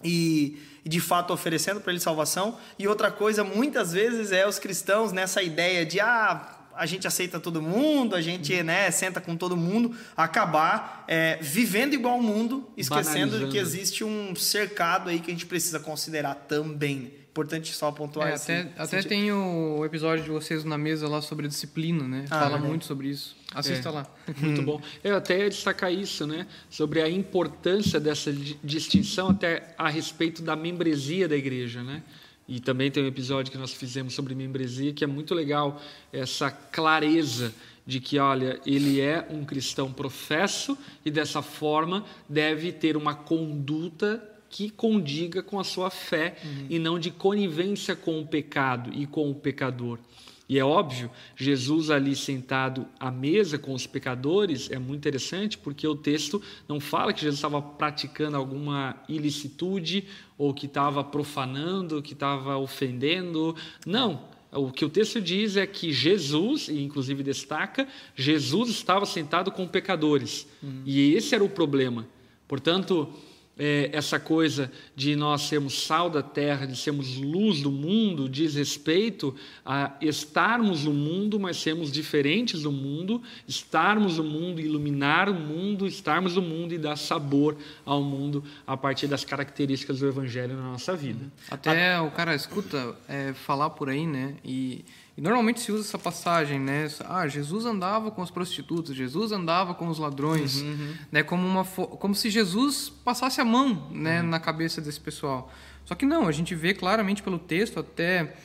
[0.04, 2.58] e, e de fato oferecendo para ele salvação.
[2.78, 7.40] E outra coisa, muitas vezes, é os cristãos nessa ideia de ah, a gente aceita
[7.40, 12.70] todo mundo, a gente né, senta com todo mundo, acabar é, vivendo igual ao mundo,
[12.78, 17.26] esquecendo que existe um cercado aí que a gente precisa considerar também.
[17.36, 21.50] Importante só pontuar é, Até, até tem o episódio de vocês na mesa lá sobre
[21.50, 22.24] disciplina, né?
[22.30, 22.62] Ah, Fala é.
[22.62, 23.36] muito sobre isso.
[23.54, 24.08] Assista é, lá.
[24.40, 24.82] Muito bom.
[25.04, 26.48] Eu até ia destacar isso, né?
[26.70, 32.04] Sobre a importância dessa distinção até a respeito da membresia da igreja, né?
[32.48, 35.82] E também tem um episódio que nós fizemos sobre membresia que é muito legal
[36.14, 37.54] essa clareza
[37.86, 44.24] de que, olha, ele é um cristão professo e dessa forma deve ter uma conduta
[44.50, 46.68] que condiga com a sua fé uhum.
[46.70, 50.00] e não de conivência com o pecado e com o pecador.
[50.48, 55.88] E é óbvio, Jesus ali sentado à mesa com os pecadores é muito interessante porque
[55.88, 60.06] o texto não fala que Jesus estava praticando alguma ilicitude
[60.38, 63.56] ou que estava profanando, que estava ofendendo.
[63.86, 64.36] Não.
[64.52, 69.68] O que o texto diz é que Jesus, e inclusive destaca, Jesus estava sentado com
[69.68, 70.48] pecadores.
[70.62, 70.84] Uhum.
[70.86, 72.08] E esse era o problema.
[72.48, 73.12] Portanto,
[73.58, 78.56] é, essa coisa de nós sermos sal da terra, de sermos luz do mundo, diz
[78.56, 79.36] respeito
[79.66, 85.88] a estarmos no mundo, mas sermos diferentes do mundo, estarmos no mundo, iluminar o mundo,
[85.88, 90.72] estarmos no mundo e dar sabor ao mundo a partir das características do Evangelho na
[90.72, 91.26] nossa vida.
[91.50, 92.04] Até a...
[92.04, 94.36] o cara escuta é, falar por aí, né?
[94.44, 94.84] E
[95.18, 96.90] e normalmente se usa essa passagem, né?
[97.06, 100.94] Ah, Jesus andava com as prostitutas, Jesus andava com os ladrões, uhum, uhum.
[101.10, 101.24] né?
[101.24, 104.28] Como uma como se Jesus passasse a mão, né, uhum.
[104.28, 105.52] na cabeça desse pessoal.
[105.86, 108.36] Só que não, a gente vê claramente pelo texto até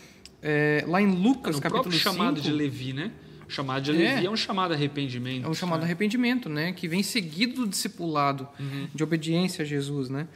[0.40, 3.10] é, lá em Lucas no capítulo 5, chamado de Levi, né?
[3.48, 5.44] O chamado de Levi é, é um chamado arrependimento.
[5.44, 5.86] É um chamado né?
[5.86, 6.72] arrependimento, né?
[6.72, 8.86] Que vem seguido do discipulado, uhum.
[8.94, 10.28] de obediência a Jesus, né?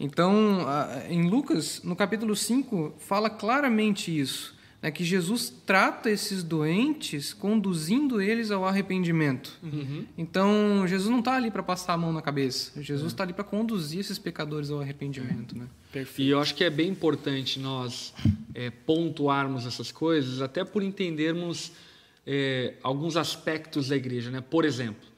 [0.00, 0.66] Então,
[1.10, 8.20] em Lucas, no capítulo 5, fala claramente isso né, que Jesus trata esses doentes conduzindo
[8.20, 9.56] eles ao arrependimento.
[9.62, 10.04] Uhum.
[10.18, 12.82] Então, Jesus não está ali para passar a mão na cabeça.
[12.82, 13.26] Jesus está é.
[13.26, 15.56] ali para conduzir esses pecadores ao arrependimento.
[15.56, 15.66] Né?
[15.92, 16.26] Perfeito.
[16.26, 18.12] E eu acho que é bem importante nós
[18.52, 21.70] é, pontuarmos essas coisas, até por entendermos
[22.26, 24.32] é, alguns aspectos da igreja.
[24.32, 24.40] Né?
[24.40, 25.08] Por exemplo,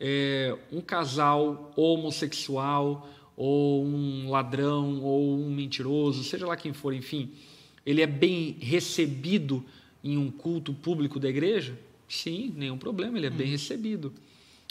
[0.00, 7.30] é, um casal homossexual, ou um ladrão, ou um mentiroso, seja lá quem for, enfim
[7.84, 9.64] ele é bem recebido
[10.02, 11.78] em um culto público da igreja?
[12.08, 13.52] Sim, nenhum problema, ele é bem hum.
[13.52, 14.12] recebido.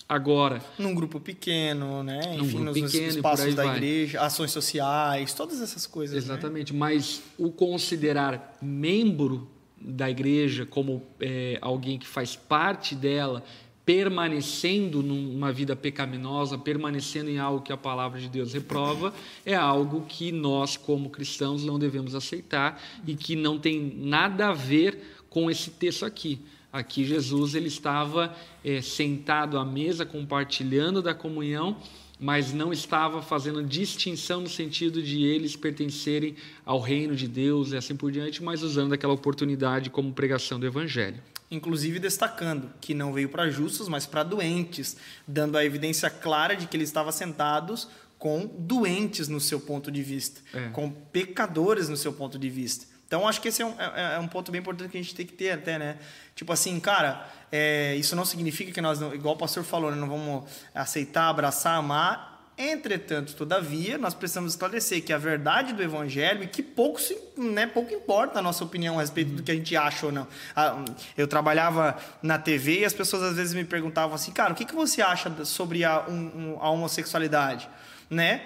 [0.08, 0.62] Agora.
[0.78, 2.36] Num grupo pequeno, né?
[2.38, 3.78] Num Enfim, nos pequeno, espaços da vai.
[3.78, 6.14] igreja, ações sociais, todas essas coisas.
[6.14, 6.34] Né?
[6.34, 6.74] Exatamente.
[6.74, 6.80] Né?
[6.80, 9.48] Mas o considerar membro
[9.80, 13.44] da igreja como é, alguém que faz parte dela
[13.92, 19.14] permanecendo numa vida pecaminosa, permanecendo em algo que a palavra de Deus reprova,
[19.46, 24.54] é algo que nós, como cristãos, não devemos aceitar e que não tem nada a
[24.54, 24.98] ver
[25.30, 26.40] com esse texto aqui.
[26.72, 28.34] Aqui Jesus ele estava
[28.64, 31.76] é, sentado à mesa, compartilhando da comunhão,
[32.18, 36.34] mas não estava fazendo distinção no sentido de eles pertencerem
[36.66, 40.66] ao reino de Deus e assim por diante, mas usando aquela oportunidade como pregação do
[40.66, 41.22] Evangelho
[41.52, 44.96] inclusive destacando que não veio para justos, mas para doentes,
[45.28, 50.02] dando a evidência clara de que ele estava sentados com doentes no seu ponto de
[50.02, 50.70] vista, é.
[50.70, 52.86] com pecadores no seu ponto de vista.
[53.06, 55.14] Então, acho que esse é um, é, é um, ponto bem importante que a gente
[55.14, 55.98] tem que ter até, né?
[56.34, 59.98] Tipo assim, cara, é, isso não significa que nós, não, igual o pastor falou, né,
[59.98, 62.31] não vamos aceitar, abraçar, amar
[62.64, 67.66] Entretanto, todavia, nós precisamos esclarecer que a verdade do evangelho, e que pouco, se, né,
[67.66, 70.28] pouco importa a nossa opinião a respeito do que a gente acha ou não.
[70.56, 70.86] Ah,
[71.18, 74.64] eu trabalhava na TV e as pessoas às vezes me perguntavam assim, cara, o que,
[74.64, 77.68] que você acha sobre a, um, a homossexualidade?
[78.08, 78.44] Né?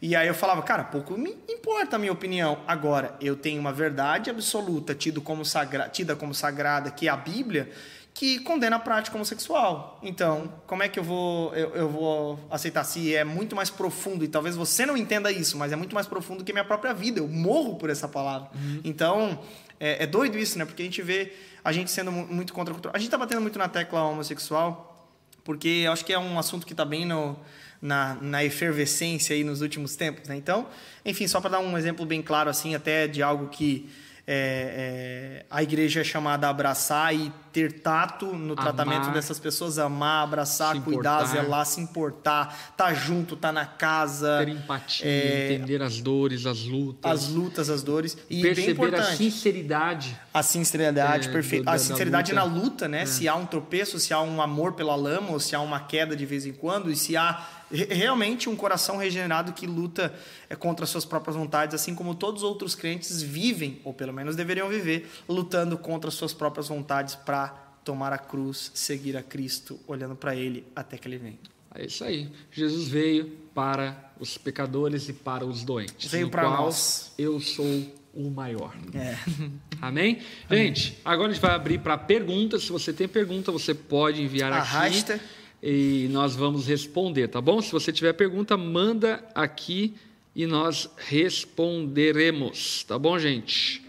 [0.00, 2.60] E aí eu falava, cara, pouco me importa a minha opinião.
[2.66, 7.16] Agora, eu tenho uma verdade absoluta tido como sagra, tida como sagrada, que é a
[7.16, 7.68] Bíblia,
[8.14, 10.00] que condena a prática homossexual.
[10.02, 14.24] Então, como é que eu vou, eu, eu, vou aceitar se é muito mais profundo,
[14.24, 16.92] e talvez você não entenda isso, mas é muito mais profundo que a minha própria
[16.92, 17.20] vida.
[17.20, 18.50] Eu morro por essa palavra.
[18.54, 18.80] Uhum.
[18.82, 19.40] Então,
[19.78, 20.64] é, é, doido isso, né?
[20.64, 21.32] Porque a gente vê
[21.64, 22.96] a gente sendo muito contra a cultura.
[22.96, 25.08] A gente está batendo muito na tecla homossexual,
[25.44, 27.38] porque eu acho que é um assunto que está bem no,
[27.80, 30.36] na, na efervescência aí nos últimos tempos, né?
[30.36, 30.66] Então,
[31.04, 33.88] enfim, só para dar um exemplo bem claro, assim, até de algo que
[34.30, 39.14] é, é, a igreja é chamada a abraçar e ter tato no tratamento Amar.
[39.14, 41.24] dessas pessoas, amar, abraçar, cuidar, importar.
[41.24, 46.62] zelar, se importar, tá junto, tá na casa, Ter empatia, é, entender as dores, as
[46.64, 48.18] lutas, as lutas, as dores.
[48.28, 50.14] E bem perceber a sinceridade.
[50.34, 51.66] a sinceridade, É, perfeito.
[51.66, 52.44] A da sinceridade luta.
[52.46, 53.06] na luta, né?
[53.06, 56.14] Se há um tropeço, se há um amor pela lama, ou se há uma queda
[56.14, 60.14] de vez em quando, e se há realmente um coração regenerado que luta
[60.48, 64.12] é, contra as suas próprias vontades, assim como todos os outros crentes vivem, ou pelo
[64.12, 67.48] menos deveriam viver, lutando contra as suas próprias vontades para
[67.84, 71.38] tomar a cruz, seguir a Cristo, olhando para Ele até que Ele venha.
[71.74, 72.28] É isso aí.
[72.50, 76.10] Jesus veio para os pecadores e para os doentes.
[76.10, 77.12] Veio para nós.
[77.18, 78.74] Eu sou o maior.
[78.94, 79.16] É.
[79.80, 80.20] Amém?
[80.50, 82.64] Gente, agora a gente vai abrir para perguntas.
[82.64, 85.14] Se você tem pergunta, você pode enviar Arrasta.
[85.14, 85.24] aqui
[85.62, 87.60] e nós vamos responder, tá bom?
[87.60, 89.94] Se você tiver pergunta, manda aqui
[90.34, 93.82] e nós responderemos, tá bom, gente?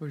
[0.00, 0.06] Ô.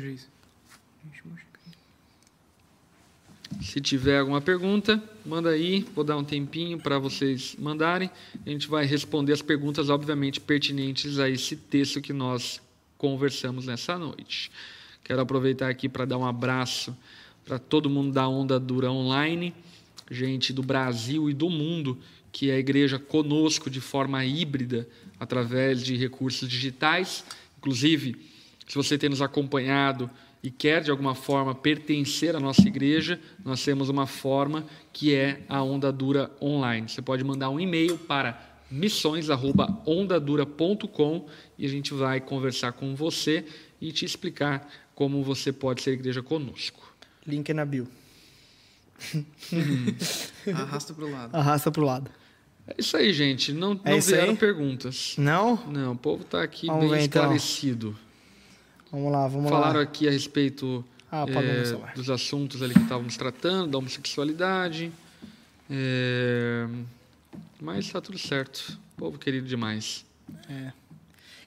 [3.62, 5.86] Se tiver alguma pergunta, manda aí.
[5.94, 8.10] Vou dar um tempinho para vocês mandarem.
[8.46, 12.62] A gente vai responder as perguntas, obviamente, pertinentes a esse texto que nós
[12.98, 14.52] conversamos nessa noite.
[15.04, 16.96] Quero aproveitar aqui para dar um abraço
[17.46, 19.54] para todo mundo da Onda Dura Online,
[20.12, 21.98] gente do Brasil e do mundo,
[22.32, 24.90] que é a igreja conosco de forma híbrida,
[25.20, 27.24] através de recursos digitais.
[27.58, 28.18] Inclusive,
[28.68, 30.10] se você tem nos acompanhado
[30.44, 35.42] e quer de alguma forma pertencer à nossa igreja, nós temos uma forma que é
[35.48, 36.90] a Onda Dura Online.
[36.90, 41.26] Você pode mandar um e-mail para missões@ondadura.com
[41.58, 43.46] e a gente vai conversar com você
[43.80, 46.94] e te explicar como você pode ser igreja conosco.
[47.26, 48.01] Link é na bio.
[50.54, 51.36] Arrasta pro lado.
[51.36, 52.10] Arrasta pro lado.
[52.68, 53.52] É isso aí, gente.
[53.52, 54.38] Não, É não vieram aí?
[54.38, 55.16] perguntas.
[55.18, 55.56] Não?
[55.68, 57.22] Não, o povo está aqui Vamos bem ver, então.
[57.24, 57.98] esclarecido.
[58.92, 59.84] Vamos lá, vamos Falaram lá.
[59.84, 61.26] aqui a respeito Ah,
[61.66, 61.94] celular.
[61.94, 64.92] dos assuntos ali que estávamos tratando, da homossexualidade.
[65.70, 66.68] Eh,
[67.60, 68.78] mas está tudo certo.
[68.98, 70.06] Povo querido demais.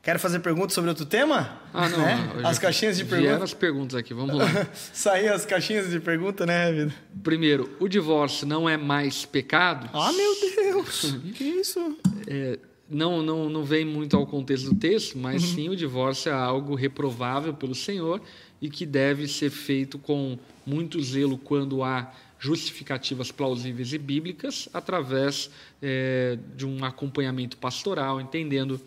[0.05, 1.59] Quer fazer perguntas sobre outro tema?
[1.73, 1.99] Ah, não.
[1.99, 2.31] Né?
[2.45, 3.43] As caixinhas de perguntas.
[3.43, 4.47] as perguntas aqui, vamos lá.
[4.93, 6.95] Sair as caixinhas de pergunta, né, vida?
[7.23, 9.89] Primeiro, o divórcio não é mais pecado?
[9.95, 11.17] Ah, meu Deus!
[11.35, 11.97] que isso?
[12.27, 15.55] É, não, não, não vem muito ao contexto do texto, mas Uhum.
[15.55, 18.21] sim o divórcio é algo reprovável pelo Senhor
[18.61, 25.51] e que deve ser feito com muito zelo quando há justificativas plausíveis e bíblicas, através
[25.81, 28.79] é, de um acompanhamento pastoral, entendendo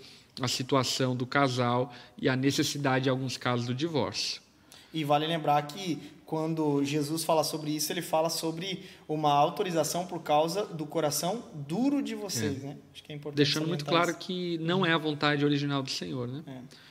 [0.41, 4.41] a situação do casal e a necessidade, em alguns casos, do divórcio.
[4.93, 10.21] E vale lembrar que quando Jesus fala sobre isso, ele fala sobre uma autorização por
[10.21, 12.75] causa do coração duro de vocês, né?
[12.93, 16.27] Acho que é importante Deixando muito claro que não é a vontade original do Senhor.
[16.27, 16.43] Né?
[16.45, 16.87] É.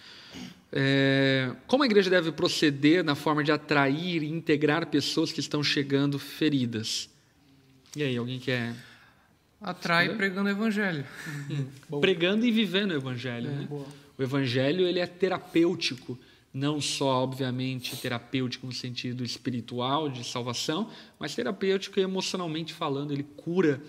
[0.73, 5.63] É, como a igreja deve proceder na forma de atrair e integrar pessoas que estão
[5.63, 7.09] chegando feridas?
[7.95, 8.75] E aí, alguém quer.
[9.67, 11.05] Atrai pregando o evangelho.
[12.01, 13.51] Pregando e vivendo o evangelho.
[13.51, 13.67] né?
[13.69, 13.85] boa.
[14.17, 16.17] O evangelho ele é terapêutico,
[16.55, 20.89] não só, obviamente, terapêutico no sentido espiritual, de salvação,
[21.19, 23.13] mas terapêutico emocionalmente falando.
[23.13, 23.83] Ele cura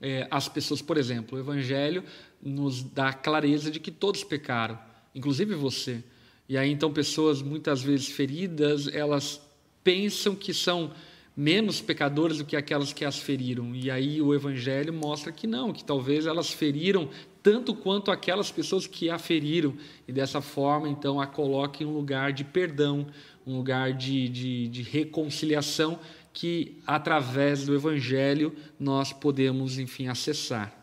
[0.00, 0.82] é, as pessoas.
[0.82, 2.02] Por exemplo, o evangelho
[2.42, 4.76] nos dá a clareza de que todos pecaram,
[5.14, 6.02] inclusive você.
[6.48, 9.40] E aí, então, pessoas muitas vezes feridas, elas
[9.84, 10.90] pensam que são
[11.36, 13.74] menos pecadoras do que aquelas que as feriram.
[13.74, 17.08] E aí o evangelho mostra que não, que talvez elas feriram
[17.42, 19.74] tanto quanto aquelas pessoas que a feriram.
[20.06, 23.06] E dessa forma, então, a coloca em um lugar de perdão,
[23.46, 25.98] um lugar de, de, de reconciliação
[26.32, 30.79] que, através do evangelho, nós podemos, enfim, acessar.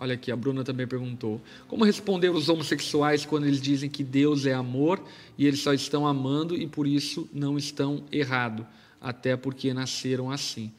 [0.00, 4.46] Olha aqui, a Bruna também perguntou: como responder os homossexuais quando eles dizem que Deus
[4.46, 5.02] é amor
[5.36, 8.64] e eles só estão amando e por isso não estão errado,
[9.00, 10.72] até porque nasceram assim?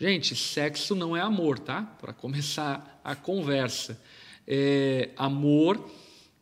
[0.00, 1.82] Gente, sexo não é amor, tá?
[1.82, 4.00] Para começar a conversa.
[4.48, 5.88] É, amor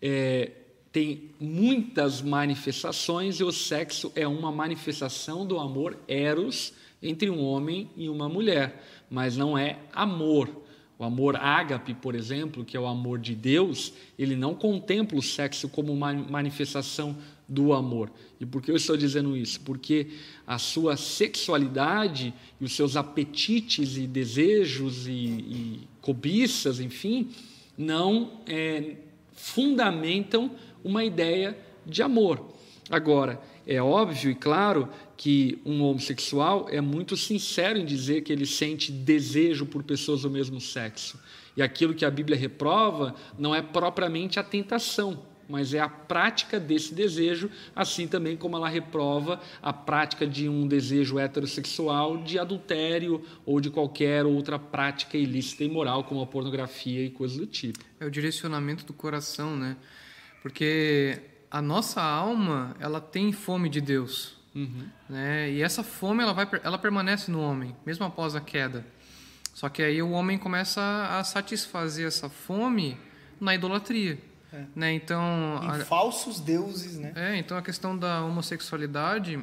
[0.00, 0.52] é,
[0.92, 6.72] tem muitas manifestações e o sexo é uma manifestação do amor eros
[7.02, 10.59] entre um homem e uma mulher, mas não é amor.
[11.00, 15.22] O amor ágape, por exemplo, que é o amor de Deus, ele não contempla o
[15.22, 17.16] sexo como uma manifestação
[17.48, 18.12] do amor.
[18.38, 19.62] E por que eu estou dizendo isso?
[19.62, 20.08] Porque
[20.46, 27.30] a sua sexualidade e os seus apetites e desejos e, e cobiças, enfim,
[27.78, 28.96] não é,
[29.32, 30.50] fundamentam
[30.84, 32.46] uma ideia de amor.
[32.90, 33.40] Agora,
[33.70, 38.90] é óbvio e claro que um homossexual é muito sincero em dizer que ele sente
[38.90, 41.20] desejo por pessoas do mesmo sexo.
[41.56, 46.58] E aquilo que a Bíblia reprova não é propriamente a tentação, mas é a prática
[46.58, 53.22] desse desejo, assim também como ela reprova a prática de um desejo heterossexual de adultério
[53.46, 57.78] ou de qualquer outra prática ilícita e imoral, como a pornografia e coisas do tipo.
[58.00, 59.76] É o direcionamento do coração, né?
[60.42, 61.20] Porque
[61.50, 64.36] a nossa alma, ela tem fome de Deus.
[64.54, 64.86] Uhum.
[65.08, 65.50] Né?
[65.50, 68.84] E essa fome, ela, vai, ela permanece no homem, mesmo após a queda.
[69.54, 70.80] Só que aí o homem começa
[71.10, 72.96] a satisfazer essa fome
[73.40, 74.18] na idolatria.
[74.52, 74.64] É.
[74.74, 74.92] Né?
[74.94, 77.12] Então, em a, falsos deuses, né?
[77.14, 79.38] É, então a questão da homossexualidade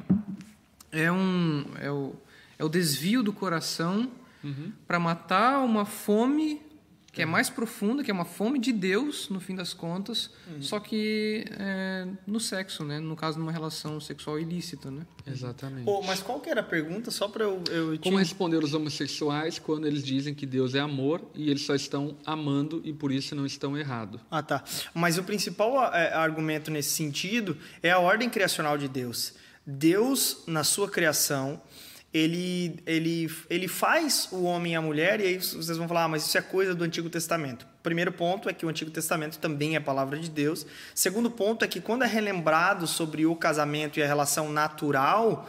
[0.92, 2.14] é um é o,
[2.58, 4.10] é o desvio do coração
[4.44, 4.72] uhum.
[4.86, 6.60] para matar uma fome
[7.18, 7.24] que é.
[7.24, 7.26] é.
[7.26, 10.62] mais profunda, que é uma fome de Deus, no fim das contas, uhum.
[10.62, 13.00] só que é, no sexo, né?
[13.00, 15.04] No caso, numa relação sexual ilícita, né?
[15.26, 15.84] Exatamente.
[15.84, 17.10] Pô, mas qual que era a pergunta?
[17.10, 17.62] Só para eu...
[17.70, 21.74] eu Como responder os homossexuais quando eles dizem que Deus é amor e eles só
[21.74, 24.20] estão amando e por isso não estão errados?
[24.30, 24.62] Ah, tá.
[24.94, 29.34] Mas o principal é, argumento nesse sentido é a ordem criacional de Deus.
[29.66, 31.60] Deus, na sua criação
[32.12, 36.08] ele, ele, ele faz o homem e a mulher, e aí vocês vão falar, ah,
[36.08, 37.66] mas isso é coisa do Antigo Testamento.
[37.82, 40.66] Primeiro ponto é que o Antigo Testamento também é palavra de Deus.
[40.94, 45.48] Segundo ponto é que quando é relembrado sobre o casamento e a relação natural,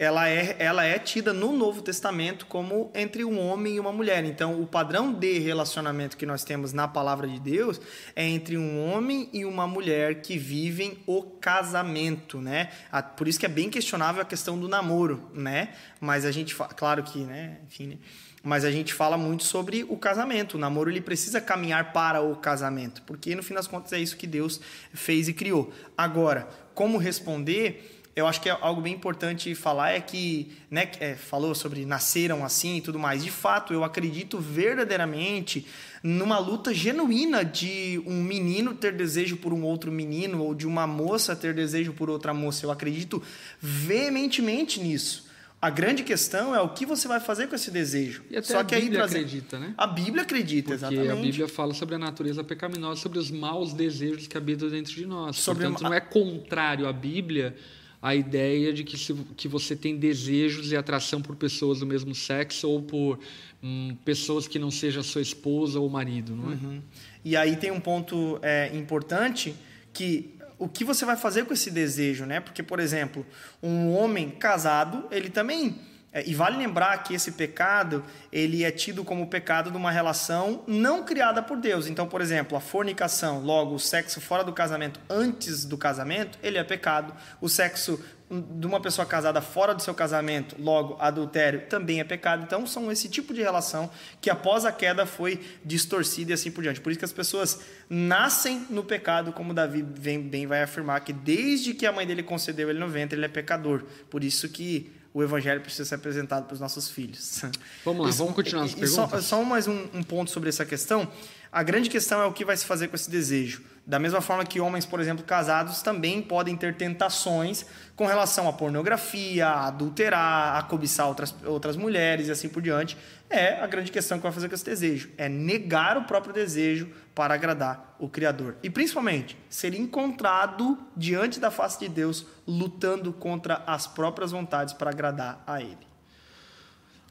[0.00, 4.24] ela é, ela é tida no Novo Testamento como entre um homem e uma mulher.
[4.24, 7.78] Então, o padrão de relacionamento que nós temos na palavra de Deus
[8.16, 12.70] é entre um homem e uma mulher que vivem o casamento, né?
[13.14, 15.74] Por isso que é bem questionável a questão do namoro, né?
[16.00, 17.58] Mas a gente, claro que, né?
[17.66, 17.98] Enfim, né?
[18.42, 20.54] mas a gente fala muito sobre o casamento.
[20.54, 24.16] O namoro ele precisa caminhar para o casamento, porque no fim das contas é isso
[24.16, 24.62] que Deus
[24.94, 25.70] fez e criou.
[25.94, 27.99] Agora, como responder?
[28.20, 32.44] Eu acho que é algo bem importante falar é que, né, é, falou sobre nasceram
[32.44, 33.24] assim e tudo mais.
[33.24, 35.66] De fato, eu acredito verdadeiramente
[36.02, 40.86] numa luta genuína de um menino ter desejo por um outro menino ou de uma
[40.86, 42.64] moça ter desejo por outra moça.
[42.64, 43.22] Eu acredito
[43.60, 45.28] veementemente nisso.
[45.62, 48.22] A grande questão é o que você vai fazer com esse desejo.
[48.30, 49.18] E até Só a que Bíblia aí trazer...
[49.18, 49.74] acredita, né?
[49.76, 51.10] A Bíblia acredita, Porque exatamente.
[51.10, 55.04] a Bíblia fala sobre a natureza pecaminosa, sobre os maus desejos que habitam dentro de
[55.04, 55.36] nós.
[55.36, 57.54] Sobre Portanto, não é contrário à Bíblia
[58.02, 62.14] a ideia de que, se, que você tem desejos e atração por pessoas do mesmo
[62.14, 63.18] sexo ou por
[63.62, 66.54] hum, pessoas que não sejam sua esposa ou marido, não é?
[66.54, 66.82] Uhum.
[67.24, 69.54] E aí tem um ponto é, importante
[69.92, 72.40] que o que você vai fazer com esse desejo, né?
[72.40, 73.26] Porque, por exemplo,
[73.62, 75.74] um homem casado, ele também
[76.12, 81.04] e vale lembrar que esse pecado ele é tido como pecado de uma relação não
[81.04, 81.86] criada por Deus.
[81.86, 86.58] Então, por exemplo, a fornicação, logo o sexo fora do casamento, antes do casamento, ele
[86.58, 87.14] é pecado.
[87.40, 92.44] O sexo de uma pessoa casada fora do seu casamento, logo adultério, também é pecado.
[92.44, 93.90] Então, são esse tipo de relação
[94.20, 96.80] que após a queda foi distorcida e assim por diante.
[96.80, 101.74] Por isso que as pessoas nascem no pecado, como Davi bem vai afirmar que desde
[101.74, 103.84] que a mãe dele concedeu ele no ventre, ele é pecador.
[104.08, 107.42] Por isso que o evangelho precisa ser apresentado para os nossos filhos.
[107.84, 109.24] Vamos lá, vamos continuar as perguntas.
[109.24, 111.10] Só, só, mais um, um ponto sobre essa questão.
[111.52, 113.62] A grande questão é o que vai se fazer com esse desejo.
[113.84, 118.52] Da mesma forma que homens, por exemplo, casados também podem ter tentações com relação à
[118.52, 122.96] pornografia, a adulterar, a cobiçar outras, outras mulheres e assim por diante.
[123.28, 125.10] É a grande questão que vai fazer com esse desejo.
[125.18, 128.54] É negar o próprio desejo para agradar o Criador.
[128.62, 134.90] E principalmente, ser encontrado diante da face de Deus, lutando contra as próprias vontades para
[134.90, 135.90] agradar a Ele.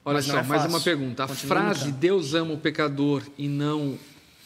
[0.05, 1.25] Olha só, é mais uma pergunta.
[1.25, 1.99] A frase lutando.
[1.99, 3.97] Deus ama o pecador e não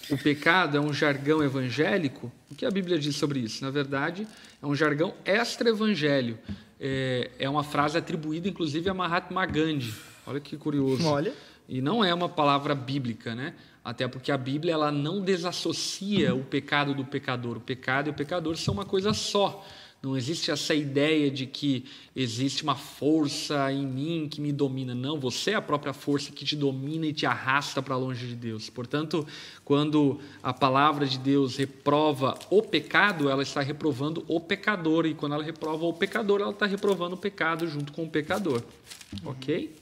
[0.09, 2.31] o pecado é um jargão evangélico?
[2.51, 3.63] O que a Bíblia diz sobre isso?
[3.63, 4.27] Na verdade,
[4.61, 6.37] é um jargão extra-evangelho.
[6.79, 9.93] É, é uma frase atribuída, inclusive, a Mahatma Gandhi.
[10.27, 11.05] Olha que curioso.
[11.05, 11.33] Olha.
[11.67, 13.53] E não é uma palavra bíblica, né?
[13.83, 17.57] Até porque a Bíblia ela não desassocia o pecado do pecador.
[17.57, 19.65] O pecado e o pecador são uma coisa só.
[20.03, 24.93] Não existe essa ideia de que existe uma força em mim que me domina.
[24.93, 28.35] Não, você é a própria força que te domina e te arrasta para longe de
[28.35, 28.69] Deus.
[28.69, 29.25] Portanto,
[29.63, 35.05] quando a palavra de Deus reprova o pecado, ela está reprovando o pecador.
[35.05, 38.61] E quando ela reprova o pecador, ela está reprovando o pecado junto com o pecador.
[39.23, 39.73] Ok?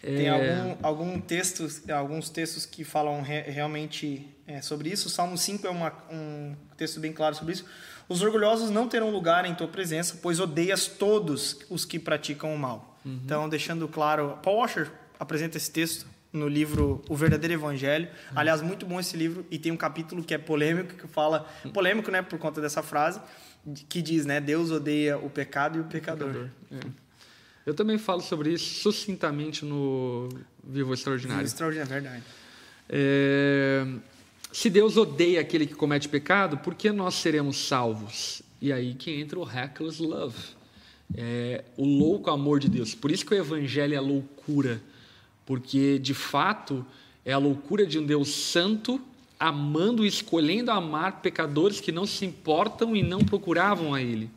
[0.00, 0.28] Tem é...
[0.28, 5.08] algum, algum texto, alguns textos que falam re, realmente é, sobre isso.
[5.08, 7.64] O Salmo 5 é uma, um texto bem claro sobre isso.
[8.08, 12.58] Os orgulhosos não terão lugar em tua presença, pois odeias todos os que praticam o
[12.58, 12.98] mal.
[13.04, 13.20] Uhum.
[13.24, 18.06] Então, deixando claro, Paul Washer apresenta esse texto no livro O Verdadeiro Evangelho.
[18.06, 18.38] Uhum.
[18.38, 22.10] Aliás, muito bom esse livro e tem um capítulo que é polêmico, que fala polêmico,
[22.10, 23.20] né, por conta dessa frase,
[23.88, 26.30] que diz, né, Deus odeia o pecado e o pecador.
[26.30, 26.88] O pecador.
[26.88, 27.02] É.
[27.64, 30.28] Eu também falo sobre isso sucintamente no
[30.64, 31.44] Vivo Extraordinário.
[31.44, 32.24] Vivo Extraordinário, é verdade.
[32.88, 33.86] É...
[34.52, 38.42] Se Deus odeia aquele que comete pecado, por que nós seremos salvos?
[38.60, 40.36] E aí que entra o reckless love,
[41.16, 42.94] é, o louco amor de Deus.
[42.94, 44.80] Por isso que o evangelho é loucura,
[45.46, 46.84] porque de fato
[47.24, 49.00] é a loucura de um Deus santo
[49.40, 54.30] amando e escolhendo amar pecadores que não se importam e não procuravam a Ele.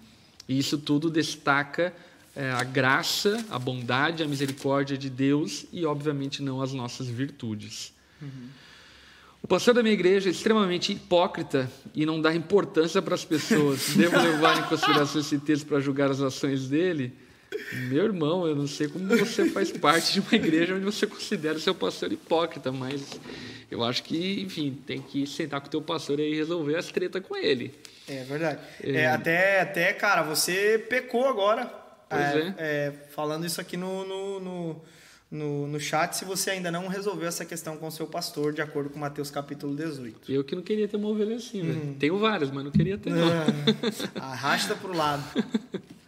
[0.47, 1.93] E isso tudo destaca
[2.35, 7.93] é, a graça, a bondade, a misericórdia de Deus e, obviamente, não as nossas virtudes.
[8.21, 8.47] Uhum.
[9.45, 13.89] O pastor da minha igreja é extremamente hipócrita e não dá importância para as pessoas.
[13.95, 17.13] Devo levar em consideração esse texto para julgar as ações dele?
[17.89, 21.59] Meu irmão, eu não sei como você faz parte de uma igreja onde você considera
[21.59, 23.19] seu pastor hipócrita, mas
[23.69, 27.21] eu acho que, enfim, tem que sentar com o teu pastor e resolver as tretas
[27.21, 27.71] com ele.
[28.09, 28.59] É verdade.
[28.81, 28.91] É.
[28.93, 31.71] É, até, até, cara, você pecou agora.
[32.09, 32.93] Pois é, é.
[33.11, 34.81] falando isso aqui no, no, no,
[35.29, 38.61] no, no chat, se você ainda não resolveu essa questão com o seu pastor, de
[38.61, 40.31] acordo com Mateus capítulo 18.
[40.31, 41.95] Eu que não queria ter uma ovelha assim, hum.
[41.99, 43.27] Tenho várias, mas não queria ter, não.
[44.21, 45.23] Arrasta pro lado.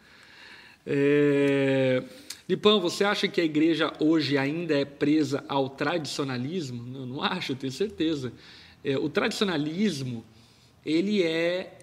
[0.86, 2.04] é...
[2.48, 6.82] Lipão, você acha que a igreja hoje ainda é presa ao tradicionalismo?
[6.82, 8.32] Não, não acho, eu tenho certeza.
[8.84, 10.24] É, o tradicionalismo,
[10.86, 11.77] ele é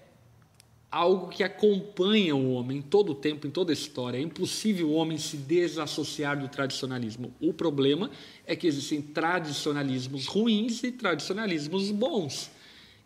[0.95, 4.17] algo que acompanha o homem em todo o tempo, em toda a história.
[4.17, 7.35] É impossível o homem se desassociar do tradicionalismo.
[7.41, 8.13] O problema
[8.47, 12.49] é que existem tradicionalismos ruins e tradicionalismos bons.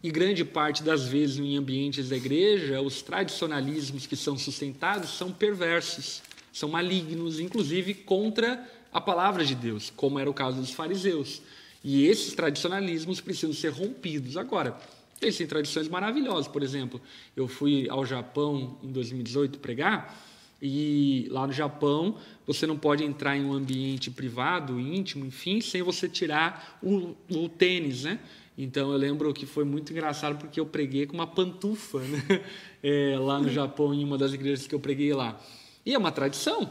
[0.03, 5.33] E grande parte das vezes em ambientes da igreja, os tradicionalismos que são sustentados são
[5.33, 6.23] perversos
[6.53, 11.41] são malignos, inclusive contra a palavra de Deus, como era o caso dos fariseus.
[11.83, 14.37] E esses tradicionalismos precisam ser rompidos.
[14.37, 14.77] Agora,
[15.21, 16.49] existem tradições maravilhosas.
[16.49, 17.01] Por exemplo,
[17.37, 20.15] eu fui ao Japão em 2018 pregar,
[20.61, 22.17] e lá no Japão
[22.47, 27.49] você não pode entrar em um ambiente privado, íntimo, enfim, sem você tirar o, o
[27.49, 28.19] tênis, né?
[28.57, 32.45] Então eu lembro que foi muito engraçado porque eu preguei com uma pantufa né?
[32.83, 35.41] é, lá no Japão, em uma das igrejas que eu preguei lá.
[35.87, 36.69] E é uma tradição.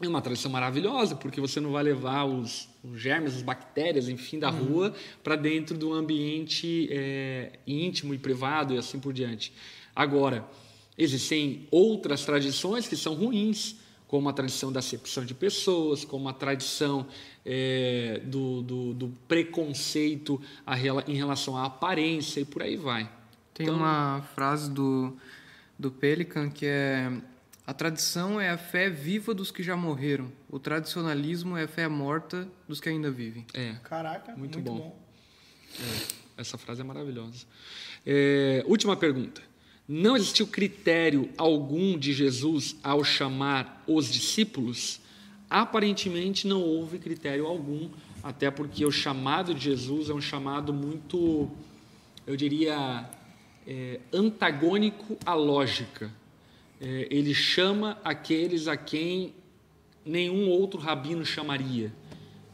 [0.00, 4.38] É uma tradição maravilhosa, porque você não vai levar os, os germes, as bactérias, enfim,
[4.38, 4.64] da uhum.
[4.64, 4.94] rua
[5.24, 9.54] para dentro do ambiente é, íntimo e privado e assim por diante.
[9.94, 10.46] Agora,
[10.98, 13.76] existem outras tradições que são ruins,
[14.06, 17.06] como a tradição da acepção de pessoas, como a tradição
[17.44, 20.76] é, do, do, do, preconceito a,
[21.08, 23.10] em relação à aparência e por aí vai.
[23.54, 25.16] Tem então, uma frase do,
[25.78, 27.10] do Pelican que é
[27.66, 30.30] a tradição é a fé viva dos que já morreram.
[30.48, 33.44] O tradicionalismo é a fé morta dos que ainda vivem.
[33.52, 33.74] É.
[33.82, 34.78] Caraca, muito, muito bom.
[34.78, 35.02] bom.
[35.80, 37.44] É, essa frase é maravilhosa.
[38.06, 39.42] É, última pergunta.
[39.88, 45.00] Não existiu critério algum de Jesus ao chamar os discípulos?
[45.50, 47.90] Aparentemente não houve critério algum,
[48.22, 51.50] até porque o chamado de Jesus é um chamado muito,
[52.24, 53.10] eu diria,
[53.66, 56.12] é, antagônico à lógica
[56.80, 59.34] ele chama aqueles a quem
[60.04, 61.92] nenhum outro rabino chamaria.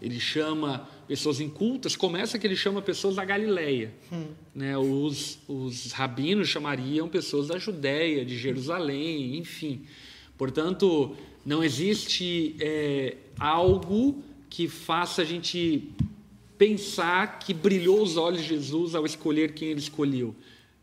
[0.01, 3.93] Ele chama pessoas incultas, começa que ele chama pessoas da Galileia.
[4.11, 4.29] Hum.
[4.55, 4.77] Né?
[4.77, 9.83] Os, os rabinos chamariam pessoas da Judéia, de Jerusalém, enfim.
[10.37, 11.15] Portanto,
[11.47, 15.89] não existe é, algo que faça a gente
[16.59, 20.35] pensar que brilhou os olhos de Jesus ao escolher quem ele escolheu.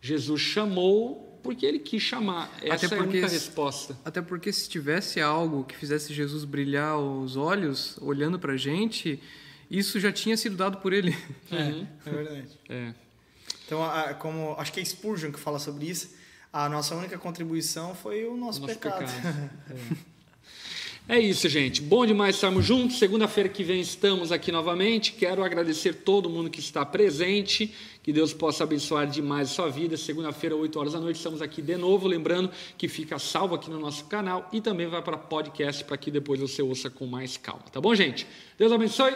[0.01, 2.51] Jesus chamou porque ele quis chamar.
[2.61, 3.97] Essa até porque, é a única resposta.
[4.03, 9.21] Até porque se tivesse algo que fizesse Jesus brilhar os olhos, olhando para a gente,
[9.69, 11.15] isso já tinha sido dado por ele.
[11.51, 11.87] É, uhum.
[12.05, 12.59] é verdade.
[12.69, 12.93] É.
[13.65, 13.81] Então,
[14.19, 16.15] como acho que é Spurgeon que fala sobre isso,
[16.51, 19.05] a nossa única contribuição foi o nosso, o nosso pecado.
[19.05, 19.49] pecado.
[21.09, 21.15] É.
[21.15, 21.81] É isso, gente.
[21.81, 22.99] Bom demais estarmos juntos.
[22.99, 25.13] Segunda-feira que vem estamos aqui novamente.
[25.13, 27.73] Quero agradecer todo mundo que está presente.
[28.09, 29.95] Que Deus possa abençoar demais a sua vida.
[29.95, 32.07] Segunda-feira, 8 horas da noite, estamos aqui de novo.
[32.07, 36.09] Lembrando que fica salvo aqui no nosso canal e também vai para podcast para que
[36.09, 37.61] depois você ouça com mais calma.
[37.71, 38.25] Tá bom, gente?
[38.57, 39.15] Deus abençoe.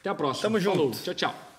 [0.00, 0.50] Até a próxima.
[0.50, 0.86] Tamo Falou.
[0.86, 1.04] junto.
[1.04, 1.53] Tchau, tchau.